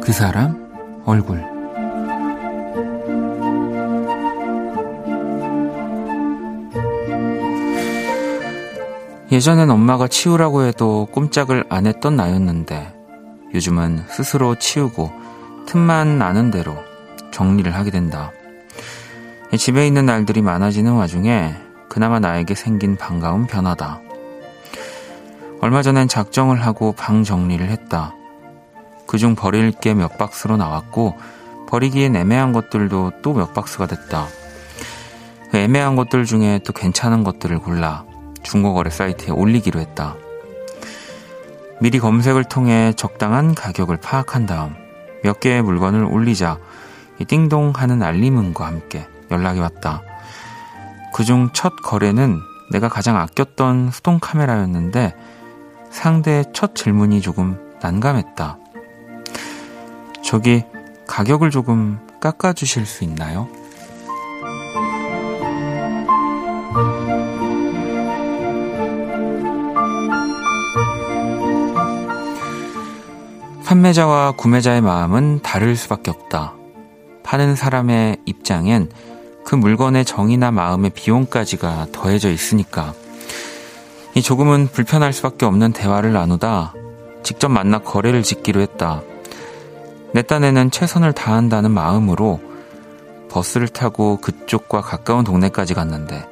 그 0.03 0.13
사람 0.13 1.03
얼굴 1.05 1.45
예전엔 9.33 9.71
엄마가 9.71 10.09
치우라고 10.09 10.65
해도 10.65 11.09
꼼짝을 11.11 11.65
안 11.69 11.87
했던 11.87 12.17
나였는데 12.17 12.95
요즘은 13.55 14.05
스스로 14.09 14.55
치우고 14.55 15.11
틈만 15.67 16.19
나는 16.19 16.51
대로 16.51 16.77
정리를 17.33 17.75
하게 17.75 17.91
된다. 17.91 18.31
집에 19.59 19.87
있는 19.87 20.07
날들이 20.07 20.43
많아지는 20.43 20.93
와중에 20.93 21.55
그나마 21.89 22.21
나에게 22.21 22.55
생긴 22.55 22.97
반가운 22.97 23.47
변화다. 23.47 24.01
얼마 25.61 25.83
전엔 25.83 26.09
작정을 26.09 26.61
하고 26.65 26.93
방 26.93 27.25
정리를 27.25 27.69
했다. 27.69 28.15
그중 29.07 29.35
버릴 29.35 29.73
게 29.73 29.95
몇 29.95 30.19
박스로 30.19 30.57
나왔고 30.57 31.17
버리기엔 31.69 32.17
애매한 32.17 32.53
것들도 32.53 33.13
또 33.23 33.33
몇 33.33 33.55
박스가 33.55 33.87
됐다. 33.87 34.27
그 35.51 35.59
애매한 35.59 35.97
것들 35.97 36.25
중에 36.25 36.61
또 36.65 36.73
괜찮은 36.73 37.25
것들을 37.25 37.59
골라 37.61 38.05
중고거래 38.43 38.91
사이트에 38.91 39.31
올리기로 39.31 39.81
했다. 39.81 40.17
미리 41.81 41.99
검색을 41.99 42.45
통해 42.45 42.93
적당한 42.97 43.55
가격을 43.55 43.99
파악한 43.99 44.47
다음 44.47 44.75
몇 45.23 45.41
개의 45.41 45.63
물건을 45.63 46.05
올리자 46.05 46.59
띵동 47.27 47.73
하는 47.75 48.03
알림음과 48.03 48.67
함께 48.67 49.07
연락이 49.31 49.61
왔다. 49.61 50.03
그중 51.15 51.51
첫 51.53 51.75
거래는 51.83 52.39
내가 52.71 52.89
가장 52.89 53.17
아꼈던 53.17 53.91
수동 53.93 54.19
카메라였는데 54.21 55.15
상대의 55.91 56.47
첫 56.53 56.75
질문이 56.75 57.21
조금 57.21 57.59
난감했다. 57.81 58.59
저기 60.27 60.65
가격을 61.07 61.51
조금 61.51 62.01
깎아주실 62.21 62.85
수 62.85 63.05
있나요? 63.05 63.49
판매자와 73.65 74.33
구매자의 74.33 74.81
마음은 74.81 75.43
다를 75.43 75.77
수밖에 75.77 76.11
없다. 76.11 76.55
파는 77.23 77.55
사람의 77.55 78.17
입장엔 78.27 78.91
그 79.45 79.55
물건의 79.55 80.05
정의나 80.05 80.51
마음의 80.51 80.91
비용까지가 80.91 81.89
더해져 81.93 82.33
있으니까. 82.33 82.95
이 84.17 84.23
조금은 84.23 84.71
불편할 84.73 85.13
수밖에 85.13 85.47
없는 85.47 85.73
대화를 85.73 86.13
나누다 86.13 86.75
직접 87.23 87.49
만나 87.49 87.79
거래를 87.79 88.25
짓기로 88.25 88.61
했다. 88.61 89.03
내 90.17 90.23
딴에는 90.23 90.71
최선을 90.71 91.13
다한다는 91.13 91.73
마음으로 91.73 92.41
버스를 93.29 93.69
타고 93.69 94.17
그쪽과 94.17 94.81
가까운 94.81 95.25
동네까지 95.25 95.75
갔는데 95.75 96.27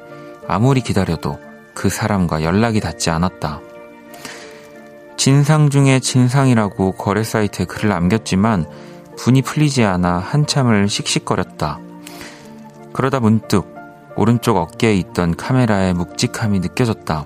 아무리 0.47 0.81
기다려도 0.81 1.37
그 1.75 1.89
사람과 1.89 2.41
연락이 2.41 2.79
닿지 2.79 3.11
않았다. 3.11 3.61
진상 5.17 5.69
중에 5.69 5.99
진상이라고 5.99 6.93
거래 6.93 7.23
사이트에 7.23 7.65
글을 7.65 7.89
남겼지만 7.89 8.65
분이 9.19 9.43
풀리지 9.43 9.83
않아 9.83 10.17
한참을 10.17 10.89
씩씩거렸다. 10.89 11.77
그러다 12.91 13.19
문득 13.19 13.67
오른쪽 14.15 14.57
어깨에 14.57 14.95
있던 14.95 15.35
카메라의 15.35 15.93
묵직함이 15.93 16.59
느껴졌다. 16.59 17.25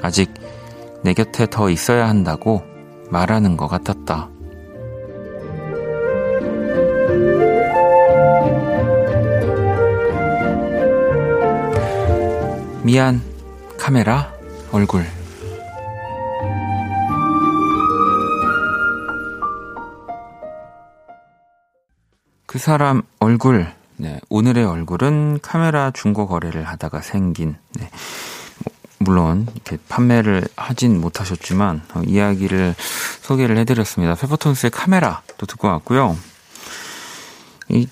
아직 0.00 0.32
내 1.02 1.12
곁에 1.12 1.46
더 1.46 1.68
있어야 1.68 2.08
한다고 2.08 2.62
말하는 3.10 3.58
것 3.58 3.68
같았다. 3.68 4.30
미안, 12.84 13.22
카메라, 13.78 14.32
얼굴. 14.70 15.06
그 22.46 22.58
사람 22.58 23.02
얼굴, 23.20 23.72
네, 23.96 24.20
오늘의 24.28 24.64
얼굴은 24.64 25.40
카메라 25.40 25.90
중고 25.90 26.28
거래를 26.28 26.64
하다가 26.64 27.00
생긴, 27.00 27.56
네, 27.72 27.90
뭐, 28.64 28.74
물론 28.98 29.46
이렇게 29.54 29.78
판매를 29.88 30.46
하진 30.54 31.00
못하셨지만 31.00 31.82
어, 31.94 32.02
이야기를 32.06 32.74
소개를 33.22 33.56
해드렸습니다. 33.58 34.14
페퍼톤스의 34.14 34.70
카메라 34.70 35.22
도 35.38 35.46
듣고 35.46 35.68
왔고요. 35.68 36.16
이 37.70 37.88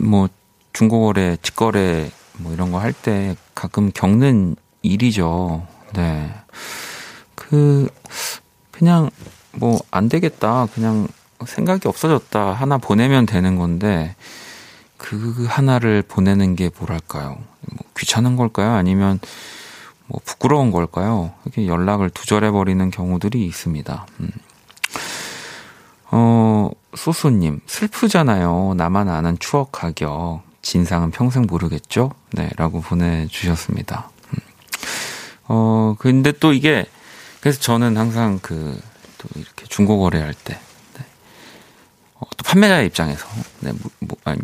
뭐 0.00 0.28
중고거래, 0.72 1.38
직거래 1.42 2.10
뭐 2.38 2.52
이런 2.52 2.70
거 2.72 2.78
할 2.78 2.92
때 2.92 3.36
가끔 3.54 3.90
겪는 3.92 4.56
일이죠. 4.82 5.66
네. 5.94 6.32
그, 7.34 7.88
그냥 8.70 9.10
뭐 9.52 9.78
안 9.90 10.08
되겠다. 10.08 10.66
그냥 10.74 11.08
생각이 11.44 11.88
없어졌다. 11.88 12.52
하나 12.52 12.78
보내면 12.78 13.26
되는 13.26 13.56
건데, 13.56 14.14
그 14.96 15.46
하나를 15.48 16.02
보내는 16.02 16.56
게 16.56 16.70
뭐랄까요. 16.78 17.36
뭐 17.70 17.78
귀찮은 17.98 18.36
걸까요? 18.36 18.72
아니면 18.72 19.20
뭐 20.06 20.20
부끄러운 20.24 20.70
걸까요? 20.70 21.32
이렇게 21.44 21.66
연락을 21.66 22.10
두절해버리는 22.10 22.90
경우들이 22.90 23.44
있습니다. 23.46 24.06
음. 24.20 24.30
어, 26.10 26.70
소소님, 26.94 27.60
슬프잖아요. 27.66 28.74
나만 28.76 29.08
아는 29.08 29.38
추억 29.38 29.72
가격. 29.72 30.42
진상은 30.66 31.12
평생 31.12 31.46
모르겠죠? 31.48 32.10
네, 32.32 32.50
라고 32.56 32.80
보내주셨습니다. 32.80 34.10
음. 34.30 34.38
어, 35.44 35.94
근데 35.96 36.32
또 36.32 36.52
이게, 36.52 36.86
그래서 37.40 37.60
저는 37.60 37.96
항상 37.96 38.40
그, 38.42 38.76
또 39.18 39.28
이렇게 39.36 39.64
중고 39.66 40.00
거래할 40.00 40.34
때, 40.34 40.58
네. 40.98 41.04
어, 42.14 42.22
또 42.36 42.42
판매자의 42.42 42.86
입장에서, 42.88 43.28
네, 43.60 43.70
뭐, 43.70 43.90
뭐 44.00 44.18
아니, 44.24 44.40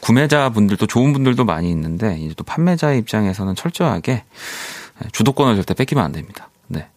구매자 0.00 0.50
분들도 0.50 0.86
좋은 0.86 1.14
분들도 1.14 1.46
많이 1.46 1.70
있는데, 1.70 2.18
이제 2.18 2.34
또 2.34 2.44
판매자의 2.44 2.98
입장에서는 2.98 3.54
철저하게 3.54 4.24
주도권을 5.12 5.54
절대 5.54 5.72
뺏기면 5.72 6.04
안 6.04 6.12
됩니다. 6.12 6.50
네. 6.66 6.88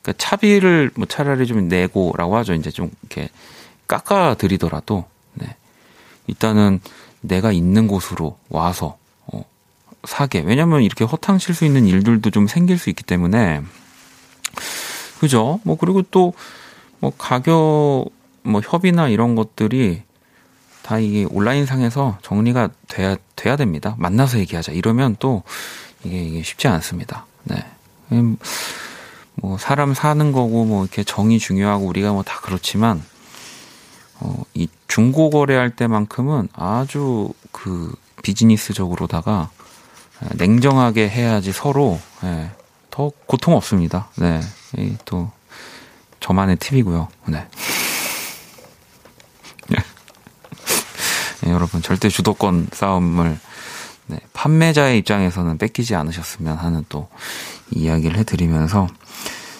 그러니까 0.00 0.24
차비를 0.24 0.92
뭐 0.94 1.06
차라리 1.06 1.46
좀 1.46 1.68
내고라고 1.68 2.38
하죠. 2.38 2.54
이제 2.54 2.70
좀 2.70 2.90
이렇게 3.02 3.28
깎아 3.86 4.36
드리더라도, 4.36 5.04
네. 5.34 5.54
일단은 6.28 6.80
내가 7.28 7.52
있는 7.52 7.86
곳으로 7.88 8.38
와서, 8.48 8.98
어, 9.26 9.44
사게. 10.04 10.40
왜냐면 10.40 10.82
이렇게 10.82 11.04
허탕 11.04 11.38
칠 11.38 11.54
수 11.54 11.64
있는 11.64 11.86
일들도 11.86 12.30
좀 12.30 12.46
생길 12.46 12.78
수 12.78 12.90
있기 12.90 13.02
때문에, 13.04 13.62
그죠? 15.20 15.60
뭐, 15.64 15.76
그리고 15.76 16.02
또, 16.02 16.34
뭐, 17.00 17.12
가격, 17.16 18.06
뭐, 18.42 18.60
협의나 18.62 19.08
이런 19.08 19.34
것들이 19.34 20.02
다 20.82 20.98
이게 20.98 21.26
온라인상에서 21.30 22.18
정리가 22.22 22.70
돼야, 22.88 23.16
돼야 23.34 23.56
됩니다. 23.56 23.94
만나서 23.98 24.38
얘기하자. 24.38 24.72
이러면 24.72 25.16
또 25.18 25.42
이게, 26.04 26.22
이게 26.22 26.42
쉽지 26.42 26.68
않습니다. 26.68 27.26
네. 27.44 27.56
음, 28.12 28.36
뭐, 29.34 29.58
사람 29.58 29.94
사는 29.94 30.32
거고, 30.32 30.64
뭐, 30.64 30.84
이렇게 30.84 31.02
정이 31.02 31.38
중요하고, 31.38 31.86
우리가 31.86 32.12
뭐 32.12 32.22
다 32.22 32.40
그렇지만, 32.42 33.02
어, 34.20 34.42
이 34.54 34.68
중고 34.88 35.30
거래할 35.30 35.70
때만큼은 35.70 36.48
아주 36.54 37.30
그 37.52 37.94
비즈니스적으로다가 38.22 39.50
냉정하게 40.34 41.08
해야지 41.08 41.52
서로, 41.52 42.00
예, 42.24 42.50
더 42.90 43.12
고통 43.26 43.54
없습니다. 43.54 44.08
네. 44.16 44.40
또 45.04 45.30
저만의 46.20 46.56
팁이고요. 46.56 47.08
네. 47.26 47.46
네. 49.68 49.76
네, 51.42 51.50
여러분 51.50 51.82
절대 51.82 52.08
주도권 52.08 52.68
싸움을 52.72 53.38
네, 54.06 54.18
판매자의 54.32 54.98
입장에서는 54.98 55.58
뺏기지 55.58 55.94
않으셨으면 55.94 56.56
하는 56.56 56.84
또 56.88 57.08
이야기를 57.70 58.16
해드리면서 58.18 58.88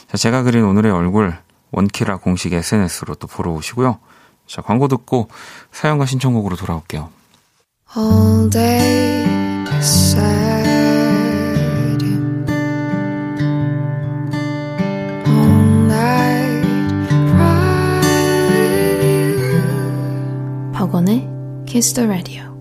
자, 0.09 0.17
제가 0.17 0.43
그린 0.43 0.65
오늘의 0.65 0.93
얼굴 0.93 1.37
원키라 1.73 2.19
공식 2.19 2.53
SNS로 2.53 3.17
또 3.17 3.27
보러 3.27 3.51
오시고요. 3.53 3.99
자, 4.47 4.63
광고 4.63 4.89
듣고 4.89 5.29
사연과 5.73 6.07
신청곡으로 6.07 6.57
돌아올게요. 6.57 7.11
All 7.97 8.51
day 8.51 9.27
박원의 20.73 21.27
Kiss 21.67 21.95
the 21.95 22.07
Radio. 22.07 22.56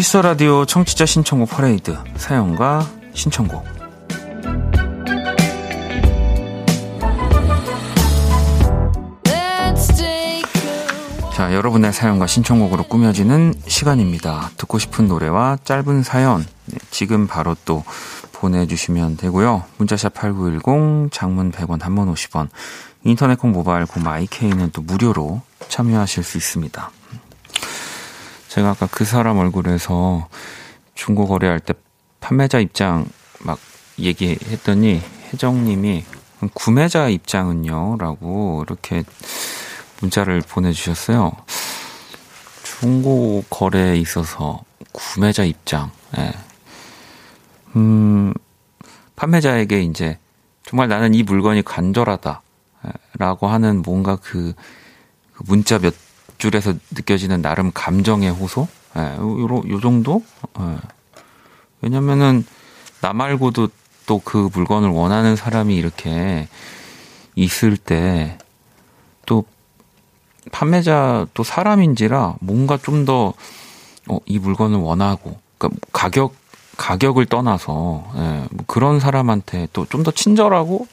키스 0.00 0.10
더 0.10 0.16
라디오 0.16 0.64
청취자 0.64 1.04
신청곡 1.04 1.50
퍼레이드 1.50 1.94
사연과 2.16 2.88
신청곡 3.12 3.62
자, 11.34 11.52
여러분의 11.52 11.92
사연과 11.92 12.26
신청곡으로 12.26 12.84
꾸며지는 12.84 13.52
시간입니다. 13.66 14.50
듣고 14.56 14.78
싶은 14.78 15.06
노래와 15.06 15.58
짧은 15.64 16.02
사연, 16.02 16.46
네, 16.64 16.78
지금 16.90 17.26
바로 17.26 17.54
또 17.66 17.84
보내주시면 18.32 19.18
되고요. 19.18 19.64
문자 19.76 19.97
샵 19.97 20.14
8910, 20.14 21.12
장문 21.12 21.52
100원, 21.52 21.78
단문 21.78 22.10
50원, 22.10 22.48
인터넷 23.04 23.38
콩 23.38 23.52
모바일 23.52 23.84
콩 23.84 24.02
마이케이는 24.02 24.70
또 24.72 24.80
무료로 24.80 25.42
참여하실 25.68 26.24
수 26.24 26.38
있습니다. 26.38 26.90
제가 28.50 28.70
아까 28.70 28.88
그 28.90 29.04
사람 29.04 29.38
얼굴에서 29.38 30.28
중고 30.96 31.28
거래할 31.28 31.60
때 31.60 31.72
판매자 32.18 32.58
입장 32.58 33.06
막 33.38 33.60
얘기했더니 33.96 35.00
혜정님이 35.32 36.04
구매자 36.52 37.08
입장은요? 37.08 37.98
라고 37.98 38.64
이렇게 38.66 39.04
문자를 40.00 40.40
보내주셨어요. 40.40 41.30
중고 42.64 43.44
거래에 43.50 43.96
있어서 43.98 44.64
구매자 44.90 45.44
입장, 45.44 45.92
예. 46.18 46.32
음, 47.76 48.34
판매자에게 49.14 49.82
이제 49.82 50.18
정말 50.64 50.88
나는 50.88 51.14
이 51.14 51.22
물건이 51.22 51.62
간절하다. 51.62 52.42
라고 53.16 53.46
하는 53.46 53.82
뭔가 53.82 54.16
그, 54.16 54.54
그 55.34 55.44
문자 55.46 55.78
몇 55.78 55.94
줄에서 56.40 56.74
느껴지는 56.90 57.42
나름 57.42 57.70
감정의 57.72 58.30
호소? 58.32 58.66
예, 58.96 59.00
요, 59.18 59.62
요 59.68 59.80
정도? 59.80 60.24
예. 60.58 60.76
왜냐면은, 61.82 62.44
나 63.00 63.12
말고도 63.12 63.68
또 64.06 64.18
그 64.24 64.50
물건을 64.52 64.88
원하는 64.88 65.36
사람이 65.36 65.76
이렇게 65.76 66.48
있을 67.36 67.76
때, 67.76 68.38
또 69.24 69.44
판매자 70.50 71.28
또 71.32 71.44
사람인지라 71.44 72.36
뭔가 72.40 72.76
좀 72.76 73.04
더, 73.04 73.34
어, 74.08 74.18
이 74.26 74.40
물건을 74.40 74.78
원하고, 74.78 75.38
그러니까 75.58 75.80
가격, 75.92 76.34
가격을 76.76 77.26
떠나서, 77.26 78.10
예, 78.16 78.48
뭐 78.50 78.64
그런 78.66 78.98
사람한테 78.98 79.68
또 79.72 79.86
좀 79.86 80.02
더 80.02 80.10
친절하고, 80.10 80.88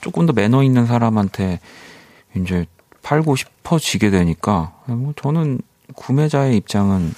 조금 0.00 0.26
더 0.26 0.32
매너 0.32 0.64
있는 0.64 0.86
사람한테 0.86 1.60
이제 2.36 2.66
팔고 3.08 3.36
싶어지게 3.36 4.10
되니까, 4.10 4.74
예, 4.90 4.92
뭐 4.92 5.14
저는 5.16 5.62
구매자의 5.94 6.58
입장은 6.58 7.14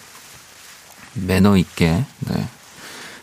매너 1.26 1.56
있게, 1.56 2.04
네, 2.28 2.48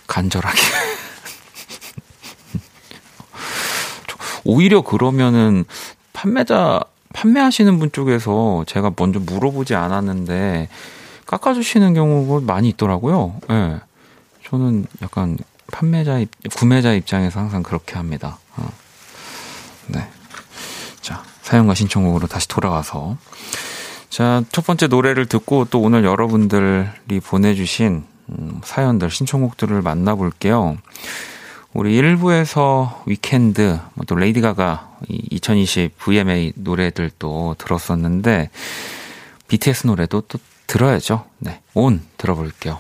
간절하게. 0.07 0.59
오히려 4.43 4.81
그러면은 4.81 5.63
판매자 6.11 6.81
판매하시는 7.13 7.79
분 7.79 7.89
쪽에서 7.93 8.65
제가 8.67 8.91
먼저 8.97 9.21
물어보지 9.21 9.73
않았는데 9.73 10.67
깎아주시는 11.25 11.93
경우가 11.93 12.45
많이 12.45 12.67
있더라고요. 12.69 13.39
예. 13.49 13.53
네. 13.53 13.79
저는 14.45 14.85
약간 15.01 15.37
판매자, 15.71 16.19
입, 16.19 16.29
구매자 16.53 16.93
입장에서 16.93 17.39
항상 17.39 17.63
그렇게 17.63 17.95
합니다. 17.95 18.39
어. 18.57 18.69
네. 19.87 20.09
자, 21.47 21.51
사연과 21.51 21.75
신청곡으로 21.75 22.27
다시 22.27 22.49
돌아와서. 22.49 23.15
자, 24.09 24.43
첫 24.51 24.65
번째 24.65 24.87
노래를 24.87 25.27
듣고 25.27 25.65
또 25.69 25.79
오늘 25.79 26.03
여러분들이 26.03 27.21
보내주신 27.23 28.03
음, 28.29 28.61
사연들, 28.65 29.09
신청곡들을 29.09 29.81
만나볼게요. 29.81 30.77
우리 31.71 32.01
1부에서 32.01 33.01
위켄드, 33.05 33.79
뭐또 33.93 34.15
레이디 34.15 34.41
가가 34.41 34.89
2020 35.07 35.97
VMA 35.97 36.51
노래들도 36.55 37.55
들었었는데, 37.57 38.49
BTS 39.47 39.87
노래도 39.87 40.19
또 40.27 40.39
들어야죠. 40.65 41.23
네. 41.39 41.61
온 41.73 42.01
들어볼게요. 42.17 42.79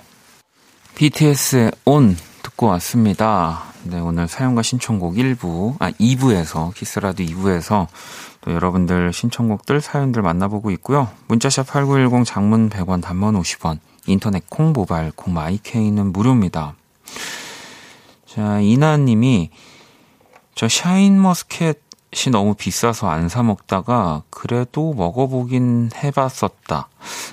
BTS의 0.95 1.71
온 1.85 2.17
듣고 2.43 2.67
왔습니다. 2.67 3.63
네, 3.83 3.99
오늘 4.01 4.27
사연과 4.27 4.61
신청곡 4.63 5.15
1부, 5.15 5.77
아, 5.79 5.91
2부에서, 5.91 6.73
키스라도 6.73 7.23
2부에서 7.23 7.87
또 8.36 8.36
여러분들 8.47 9.13
신청곡들, 9.13 9.81
사연들 9.81 10.21
만나보고 10.21 10.71
있고요. 10.71 11.09
문자샵 11.27 11.67
8910 11.67 12.25
장문 12.25 12.69
100원, 12.69 13.01
단문 13.01 13.39
50원, 13.39 13.79
인터넷 14.05 14.49
콩, 14.49 14.73
모바일 14.73 15.11
콩, 15.11 15.33
마이케이는 15.33 16.11
무료입니다. 16.13 16.75
자, 18.25 18.59
이나 18.59 18.97
님이 18.97 19.49
저 20.55 20.67
샤인 20.67 21.21
머스켓이 21.21 22.31
너무 22.31 22.53
비싸서 22.55 23.09
안 23.09 23.29
사 23.29 23.43
먹다가 23.43 24.23
그래도 24.29 24.93
먹어보긴 24.93 25.91
해봤었다. 25.95 26.89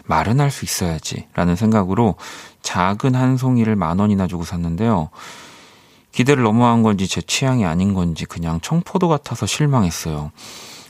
말은 0.06 0.40
할 0.40 0.50
수 0.50 0.64
있어야지. 0.64 1.28
라는 1.34 1.56
생각으로 1.56 2.16
작은 2.62 3.14
한 3.14 3.36
송이를 3.36 3.76
만 3.76 3.98
원이나 3.98 4.26
주고 4.26 4.44
샀는데요. 4.44 5.10
기대를 6.12 6.42
너무 6.44 6.64
한 6.64 6.82
건지 6.82 7.08
제 7.08 7.20
취향이 7.20 7.64
아닌 7.64 7.92
건지 7.92 8.24
그냥 8.24 8.60
청포도 8.60 9.08
같아서 9.08 9.46
실망했어요. 9.46 10.30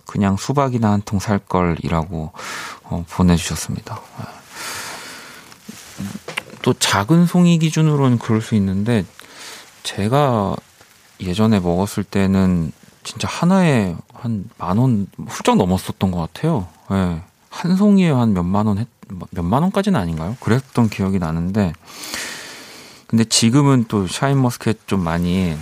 그냥 0.07 0.37
수박이나 0.37 0.91
한 0.93 1.03
통 1.03 1.19
살 1.21 1.39
걸이라고 1.39 2.33
어, 2.85 3.05
보내주셨습니다. 3.11 4.01
또 6.63 6.73
작은 6.73 7.27
송이 7.27 7.59
기준으로는 7.59 8.19
그럴 8.19 8.41
수 8.41 8.55
있는데 8.55 9.05
제가 9.83 10.57
예전에 11.21 11.61
먹었을 11.61 12.05
때는 12.05 12.73
진짜 13.03 13.29
하나에 13.29 13.95
한 14.13 14.49
만 14.59 14.79
원 14.79 15.07
훌쩍 15.27 15.57
넘었었던 15.57 16.11
것 16.11 16.19
같아요. 16.33 16.67
예. 16.91 17.21
한 17.51 17.77
송이에 17.77 18.11
한 18.11 18.33
몇만 18.33 18.67
원 18.67 18.79
했, 18.79 18.89
뭐 19.09 19.29
몇만 19.31 19.63
원까지는 19.63 20.01
아닌가요? 20.01 20.37
그랬던 20.41 20.89
기억이 20.89 21.19
나는데 21.19 21.73
근데 23.07 23.25
지금은 23.25 23.85
또 23.87 24.09
샤인 24.09 24.41
머스켓 24.43 24.89
좀 24.89 25.05
많이 25.05 25.55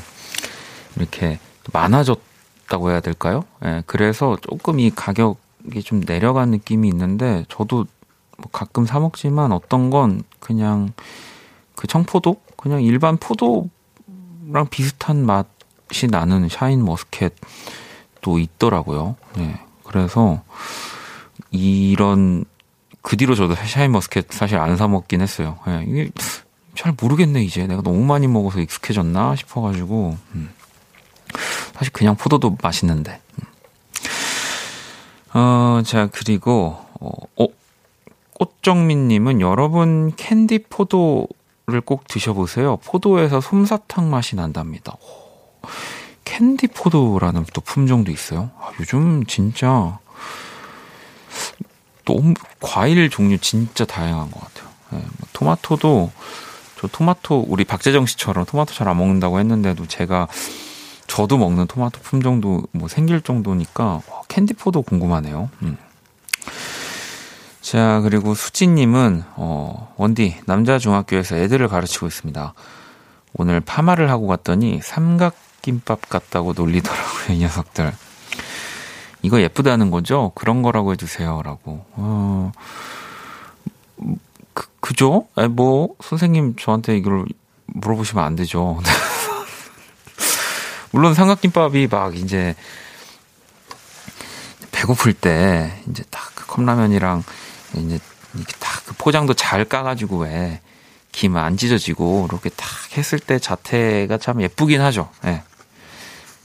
이렇게 0.96 1.38
많아졌 1.72 2.18
다고 2.72 2.90
해야 2.90 3.00
될까요? 3.00 3.44
예, 3.66 3.82
그래서 3.87 4.38
조금 4.40 4.80
이 4.80 4.90
가격이 4.90 5.82
좀 5.85 6.00
내려간 6.00 6.48
느낌이 6.50 6.88
있는데 6.88 7.44
저도 7.50 7.85
뭐 8.38 8.48
가끔 8.50 8.87
사 8.87 8.98
먹지만 8.98 9.52
어떤 9.52 9.90
건 9.90 10.22
그냥 10.40 10.92
그 11.76 11.87
청포도 11.87 12.37
그냥 12.56 12.82
일반 12.82 13.18
포도랑 13.18 13.68
비슷한 14.70 15.26
맛이 15.26 16.06
나는 16.11 16.48
샤인 16.48 16.82
머스켓도 16.82 18.38
있더라고요. 18.38 19.16
네. 19.37 19.61
그래서 19.85 20.42
이런 21.50 22.46
그 23.02 23.18
뒤로 23.18 23.35
저도 23.35 23.54
샤인 23.54 23.92
머스켓 23.92 24.32
사실 24.32 24.56
안 24.58 24.76
사 24.78 24.88
먹긴 24.88 25.20
했어요. 25.20 25.58
네. 25.66 25.85
이게 25.87 26.11
잘 26.74 26.94
모르겠네 26.98 27.42
이제 27.44 27.66
내가 27.66 27.82
너무 27.82 28.02
많이 28.06 28.26
먹어서 28.28 28.61
익숙해졌나 28.61 29.37
싶어가지고 29.37 30.16
음. 30.37 30.48
사실 31.75 31.92
그냥 31.92 32.16
포도도 32.16 32.57
맛있는데. 32.62 33.21
음. 33.37 33.47
어, 35.35 35.83
자 35.85 36.09
그리고 36.12 36.77
어, 37.01 37.11
어 37.37 37.47
꽃정민님은 38.35 39.40
여러분 39.40 40.12
캔디 40.16 40.64
포도를 40.68 41.81
꼭 41.85 42.07
드셔보세요. 42.09 42.79
포도에서 42.79 43.40
솜사탕 43.40 44.11
맛이 44.11 44.37
난답니다. 44.37 44.97
오, 45.01 45.66
캔디 46.25 46.68
포도라는 46.68 47.47
또 47.53 47.61
품종도 47.61 48.11
있어요. 48.11 48.51
아, 48.61 48.71
요즘 48.81 49.25
진짜 49.27 49.99
너무 52.05 52.35
과일 52.61 53.09
종류 53.11 53.38
진짜 53.38 53.85
다양한 53.85 54.31
것 54.31 54.40
같아요. 54.40 54.68
네, 54.90 54.99
뭐 54.99 55.29
토마토도 55.33 56.11
저 56.81 56.88
토마토 56.88 57.47
우리 57.49 57.64
박재정 57.64 58.07
씨처럼 58.07 58.45
토마토 58.45 58.75
잘 58.75 58.88
안 58.88 58.99
먹는다고 58.99 59.38
했는데도 59.38 59.87
제가 59.87 60.27
저도 61.12 61.37
먹는 61.37 61.66
토마토 61.66 62.01
품종도 62.01 62.68
뭐 62.72 62.88
생길 62.88 63.20
정도니까 63.20 64.01
캔디포도 64.29 64.81
궁금하네요. 64.81 65.51
음. 65.61 65.77
자, 67.61 68.01
그리고 68.01 68.35
수진님은, 68.35 69.22
어, 69.37 69.92
원디, 69.98 70.38
남자 70.46 70.79
중학교에서 70.79 71.37
애들을 71.37 71.68
가르치고 71.68 72.07
있습니다. 72.07 72.55
오늘 73.35 73.61
파마를 73.61 74.09
하고 74.09 74.27
갔더니 74.27 74.81
삼각김밥 74.83 76.09
같다고 76.09 76.55
놀리더라고요, 76.55 77.37
이 77.37 77.38
녀석들. 77.40 77.92
이거 79.20 79.42
예쁘다는 79.42 79.90
거죠? 79.90 80.33
그런 80.35 80.62
거라고 80.62 80.92
해주세요. 80.92 81.42
라고. 81.44 81.85
어, 81.92 82.53
그, 84.55 84.66
그죠? 84.81 85.27
에, 85.37 85.46
뭐, 85.46 85.90
선생님 86.03 86.57
저한테 86.57 86.96
이걸 86.96 87.27
물어보시면 87.66 88.25
안 88.25 88.35
되죠. 88.35 88.81
물론 90.92 91.14
삼각김밥이 91.14 91.88
막 91.88 92.16
이제 92.16 92.55
배고플 94.72 95.14
때 95.14 95.81
이제 95.90 96.02
딱 96.11 96.33
그 96.35 96.46
컵라면이랑 96.46 97.22
이제 97.76 97.98
이렇게 98.35 98.52
딱 98.59 98.83
그 98.87 98.94
포장도 98.98 99.35
잘 99.35 99.64
까가지고 99.64 100.18
왜 100.18 100.61
김 101.12 101.37
안 101.37 101.59
찢어지고 101.59 102.26
이렇게 102.31 102.48
딱 102.48 102.66
했을 102.96 103.18
때 103.18 103.38
자태가 103.38 104.16
참 104.16 104.40
예쁘긴 104.40 104.81
하죠. 104.81 105.11
예. 105.26 105.28
네. 105.28 105.42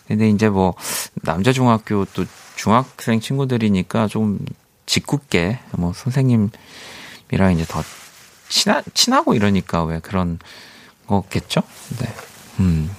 근데 0.09 0.29
이제 0.29 0.49
뭐 0.49 0.75
남자 1.23 1.53
중학교 1.53 2.03
또 2.13 2.25
중학생 2.57 3.21
친구들이니까 3.21 4.07
좀 4.07 4.39
짓궂게 4.85 5.59
뭐 5.71 5.93
선생님이랑 5.93 6.51
이제 7.53 7.65
더 7.65 7.81
친하, 8.49 8.81
친하고 8.93 9.35
이러니까 9.35 9.83
왜 9.85 9.99
그런 9.99 10.37
거겠죠? 11.07 11.61
네. 11.99 12.13
음. 12.59 12.93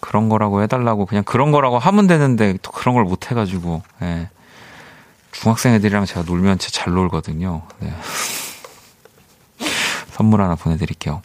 그런 0.00 0.28
거라고 0.28 0.62
해달라고 0.62 1.06
그냥 1.06 1.24
그런 1.24 1.50
거라고 1.52 1.78
하면 1.78 2.06
되는데 2.06 2.56
또 2.62 2.70
그런 2.72 2.94
걸 2.94 3.04
못 3.04 3.30
해가지고, 3.30 3.82
예. 4.02 4.28
중학생 5.32 5.74
애들이랑 5.74 6.04
제가 6.04 6.22
놀면 6.22 6.58
진짜 6.58 6.82
잘 6.84 6.94
놀거든요. 6.94 7.62
네. 7.80 7.92
선물 10.12 10.42
하나 10.42 10.54
보내드릴게요. 10.54 11.22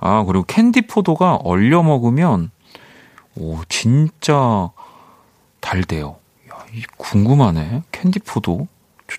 아, 0.00 0.24
그리고 0.24 0.44
캔디 0.44 0.82
포도가 0.82 1.36
얼려 1.36 1.82
먹으면, 1.82 2.50
오, 3.34 3.58
진짜 3.68 4.70
달대요. 5.60 6.16
야, 6.50 6.64
이 6.72 6.82
궁금하네. 6.96 7.82
캔디 7.92 8.20
포도. 8.20 8.68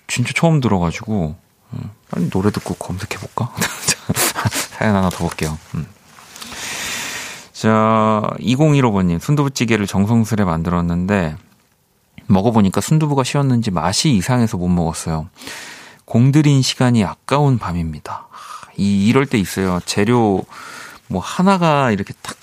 진짜 0.06 0.32
처음 0.34 0.60
들어가지고, 0.60 1.36
음, 1.74 1.90
빨리 2.10 2.30
노래 2.30 2.50
듣고 2.50 2.74
검색해 2.74 3.18
볼까? 3.20 3.52
사연 4.70 4.96
하나 4.96 5.10
더 5.10 5.18
볼게요. 5.18 5.58
음. 5.74 5.86
자, 7.60 8.22
2015번님, 8.38 9.20
순두부찌개를 9.20 9.86
정성스레 9.86 10.44
만들었는데, 10.44 11.36
먹어보니까 12.26 12.80
순두부가 12.80 13.22
쉬었는지 13.22 13.70
맛이 13.70 14.12
이상해서 14.12 14.56
못 14.56 14.68
먹었어요. 14.68 15.28
공들인 16.06 16.62
시간이 16.62 17.04
아까운 17.04 17.58
밤입니다. 17.58 18.28
이, 18.78 19.06
이럴 19.06 19.26
때 19.26 19.36
있어요. 19.36 19.78
재료, 19.84 20.42
뭐, 21.08 21.20
하나가 21.20 21.90
이렇게 21.90 22.14
탁, 22.22 22.34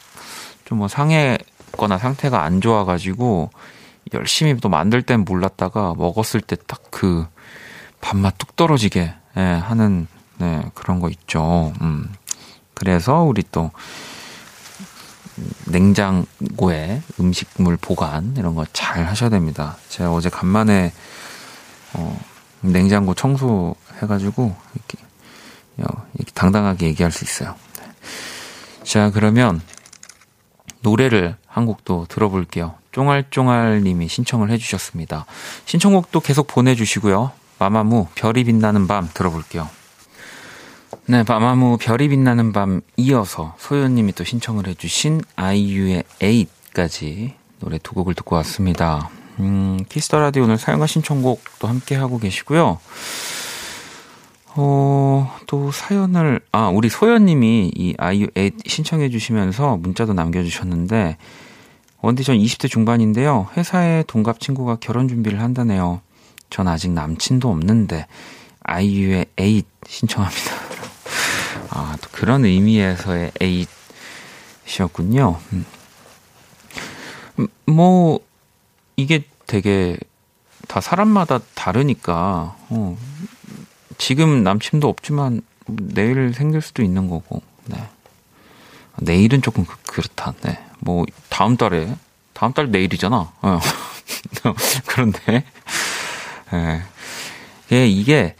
좀 0.65 0.77
뭐 0.77 0.87
상했거나 0.87 1.97
상태가 1.97 2.43
안 2.43 2.61
좋아가지고, 2.61 3.49
열심히 4.13 4.55
또 4.57 4.69
만들 4.69 5.01
땐 5.01 5.21
몰랐다가 5.21 5.95
먹었을 5.97 6.41
때 6.41 6.55
딱 6.55 6.91
그 6.91 7.25
밥맛 8.01 8.37
뚝 8.37 8.55
떨어지게, 8.55 9.15
예, 9.37 9.41
하는, 9.41 10.05
네, 10.37 10.61
그런 10.75 10.99
거 10.99 11.09
있죠. 11.09 11.73
음. 11.81 12.13
그래서 12.75 13.23
우리 13.23 13.43
또, 13.51 13.71
냉장고에 15.65 17.01
음식물 17.19 17.77
보관 17.77 18.35
이런 18.37 18.55
거 18.55 18.65
잘 18.73 19.05
하셔야 19.05 19.29
됩니다. 19.29 19.77
제가 19.89 20.11
어제 20.13 20.29
간만에 20.29 20.91
어, 21.93 22.19
냉장고 22.61 23.13
청소 23.13 23.75
해가지고 24.01 24.55
이렇게, 24.75 24.97
어, 25.77 26.05
이렇게 26.15 26.31
당당하게 26.33 26.87
얘기할 26.87 27.11
수 27.11 27.23
있어요. 27.23 27.55
네. 27.79 27.85
자 28.83 29.11
그러면 29.11 29.61
노래를 30.81 31.35
한 31.47 31.65
곡도 31.65 32.07
들어볼게요. 32.09 32.75
쫑알쫑알님이 32.91 34.07
신청을 34.07 34.49
해주셨습니다. 34.51 35.25
신청곡도 35.65 36.19
계속 36.21 36.47
보내주시고요. 36.47 37.31
마마무 37.59 38.07
별이 38.15 38.43
빛나는 38.43 38.87
밤 38.87 39.09
들어볼게요. 39.13 39.69
네, 41.05 41.23
밤하무 41.23 41.77
별이 41.77 42.09
빛나는 42.09 42.51
밤 42.51 42.81
이어서 42.97 43.55
소연님이 43.57 44.13
또 44.13 44.23
신청을 44.23 44.67
해주신 44.67 45.21
아이유의 45.35 46.03
에잇까지 46.21 47.33
노래 47.59 47.77
두 47.77 47.93
곡을 47.93 48.13
듣고 48.13 48.35
왔습니다. 48.37 49.09
음, 49.39 49.79
키스 49.89 50.08
더 50.08 50.19
라디오 50.19 50.43
오늘 50.43 50.57
사연과 50.57 50.87
신청곡도 50.87 51.67
함께 51.67 51.95
하고 51.95 52.19
계시고요. 52.19 52.79
어, 54.59 55.37
또 55.45 55.71
사연을, 55.71 56.41
아, 56.51 56.69
우리 56.69 56.89
소연님이 56.89 57.71
이 57.75 57.93
아이유 57.97 58.27
에잇 58.35 58.55
신청해 58.65 59.09
주시면서 59.09 59.77
문자도 59.77 60.13
남겨주셨는데, 60.13 61.17
원디 62.01 62.23
전 62.23 62.37
20대 62.37 62.69
중반인데요. 62.69 63.49
회사에 63.55 64.03
동갑 64.07 64.39
친구가 64.39 64.77
결혼 64.79 65.07
준비를 65.07 65.41
한다네요. 65.41 66.01
전 66.49 66.67
아직 66.67 66.89
남친도 66.91 67.49
없는데, 67.49 68.07
아이유의 68.63 69.27
에잇 69.37 69.67
신청합니다. 69.85 70.66
아, 71.77 71.95
또 72.01 72.09
그런 72.11 72.43
의미에서의 72.43 73.31
에잇이었군요. 74.65 75.39
음. 75.53 75.65
음, 77.37 77.47
뭐, 77.67 78.19
이게 78.95 79.23
되게 79.45 79.95
다 80.67 80.81
사람마다 80.81 81.39
다르니까, 81.53 82.55
어, 82.69 82.97
지금 83.99 84.43
남친도 84.43 84.89
없지만 84.89 85.41
내일 85.67 86.33
생길 86.33 86.61
수도 86.61 86.81
있는 86.81 87.09
거고, 87.09 87.43
네. 87.65 87.87
내일은 88.99 89.43
조금 89.43 89.63
그, 89.85 90.01
렇다 90.01 90.33
네. 90.41 90.59
뭐, 90.79 91.05
다음 91.29 91.57
달에, 91.57 91.95
다음 92.33 92.53
달 92.53 92.71
내일이잖아. 92.71 93.31
어. 93.39 93.59
그런데, 94.87 95.45
예. 96.53 96.81
네. 97.69 97.87
이게, 97.87 98.35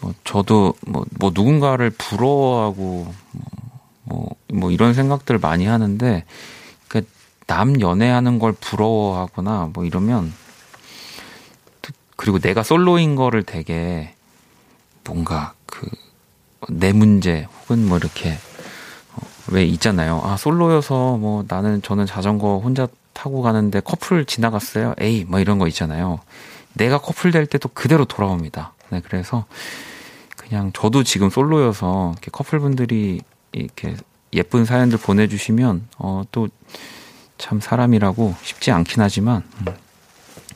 뭐 0.00 0.14
저도 0.24 0.74
뭐, 0.86 1.04
뭐 1.18 1.30
누군가를 1.34 1.90
부러워하고 1.90 3.12
뭐, 3.32 3.54
뭐, 4.04 4.28
뭐 4.52 4.70
이런 4.70 4.94
생각들을 4.94 5.40
많이 5.40 5.66
하는데 5.66 6.24
그남 6.88 7.80
연애하는 7.80 8.38
걸 8.38 8.52
부러워하거나 8.52 9.70
뭐 9.72 9.84
이러면 9.84 10.32
그리고 12.16 12.38
내가 12.38 12.62
솔로인 12.62 13.16
거를 13.16 13.42
되게 13.42 14.14
뭔가 15.04 15.54
그 15.66 15.88
내 16.68 16.92
문제 16.92 17.46
혹은 17.60 17.86
뭐 17.88 17.96
이렇게 17.96 18.32
어, 19.14 19.20
왜 19.48 19.64
있잖아요. 19.64 20.20
아 20.24 20.36
솔로여서 20.36 21.16
뭐 21.16 21.44
나는 21.48 21.80
저는 21.82 22.06
자전거 22.06 22.58
혼자 22.58 22.86
타고 23.12 23.42
가는데 23.42 23.80
커플 23.80 24.24
지나갔어요. 24.24 24.94
에이 24.98 25.24
뭐 25.26 25.40
이런 25.40 25.58
거 25.58 25.66
있잖아요. 25.68 26.20
내가 26.74 26.98
커플 26.98 27.30
될 27.30 27.46
때도 27.46 27.70
그대로 27.70 28.04
돌아옵니다. 28.04 28.74
네, 28.90 29.00
그래서 29.04 29.46
그냥 30.50 30.70
저도 30.74 31.02
지금 31.02 31.30
솔로여서 31.30 32.10
이렇게 32.12 32.30
커플분들이 32.30 33.22
이렇게 33.52 33.96
예쁜 34.34 34.66
사연들 34.66 34.98
보내주시면 34.98 35.88
어, 35.96 36.24
또 36.30 36.48
참 37.40 37.58
사람이라고 37.58 38.36
쉽지 38.42 38.70
않긴 38.70 39.02
하지만 39.02 39.42
음, 39.66 39.74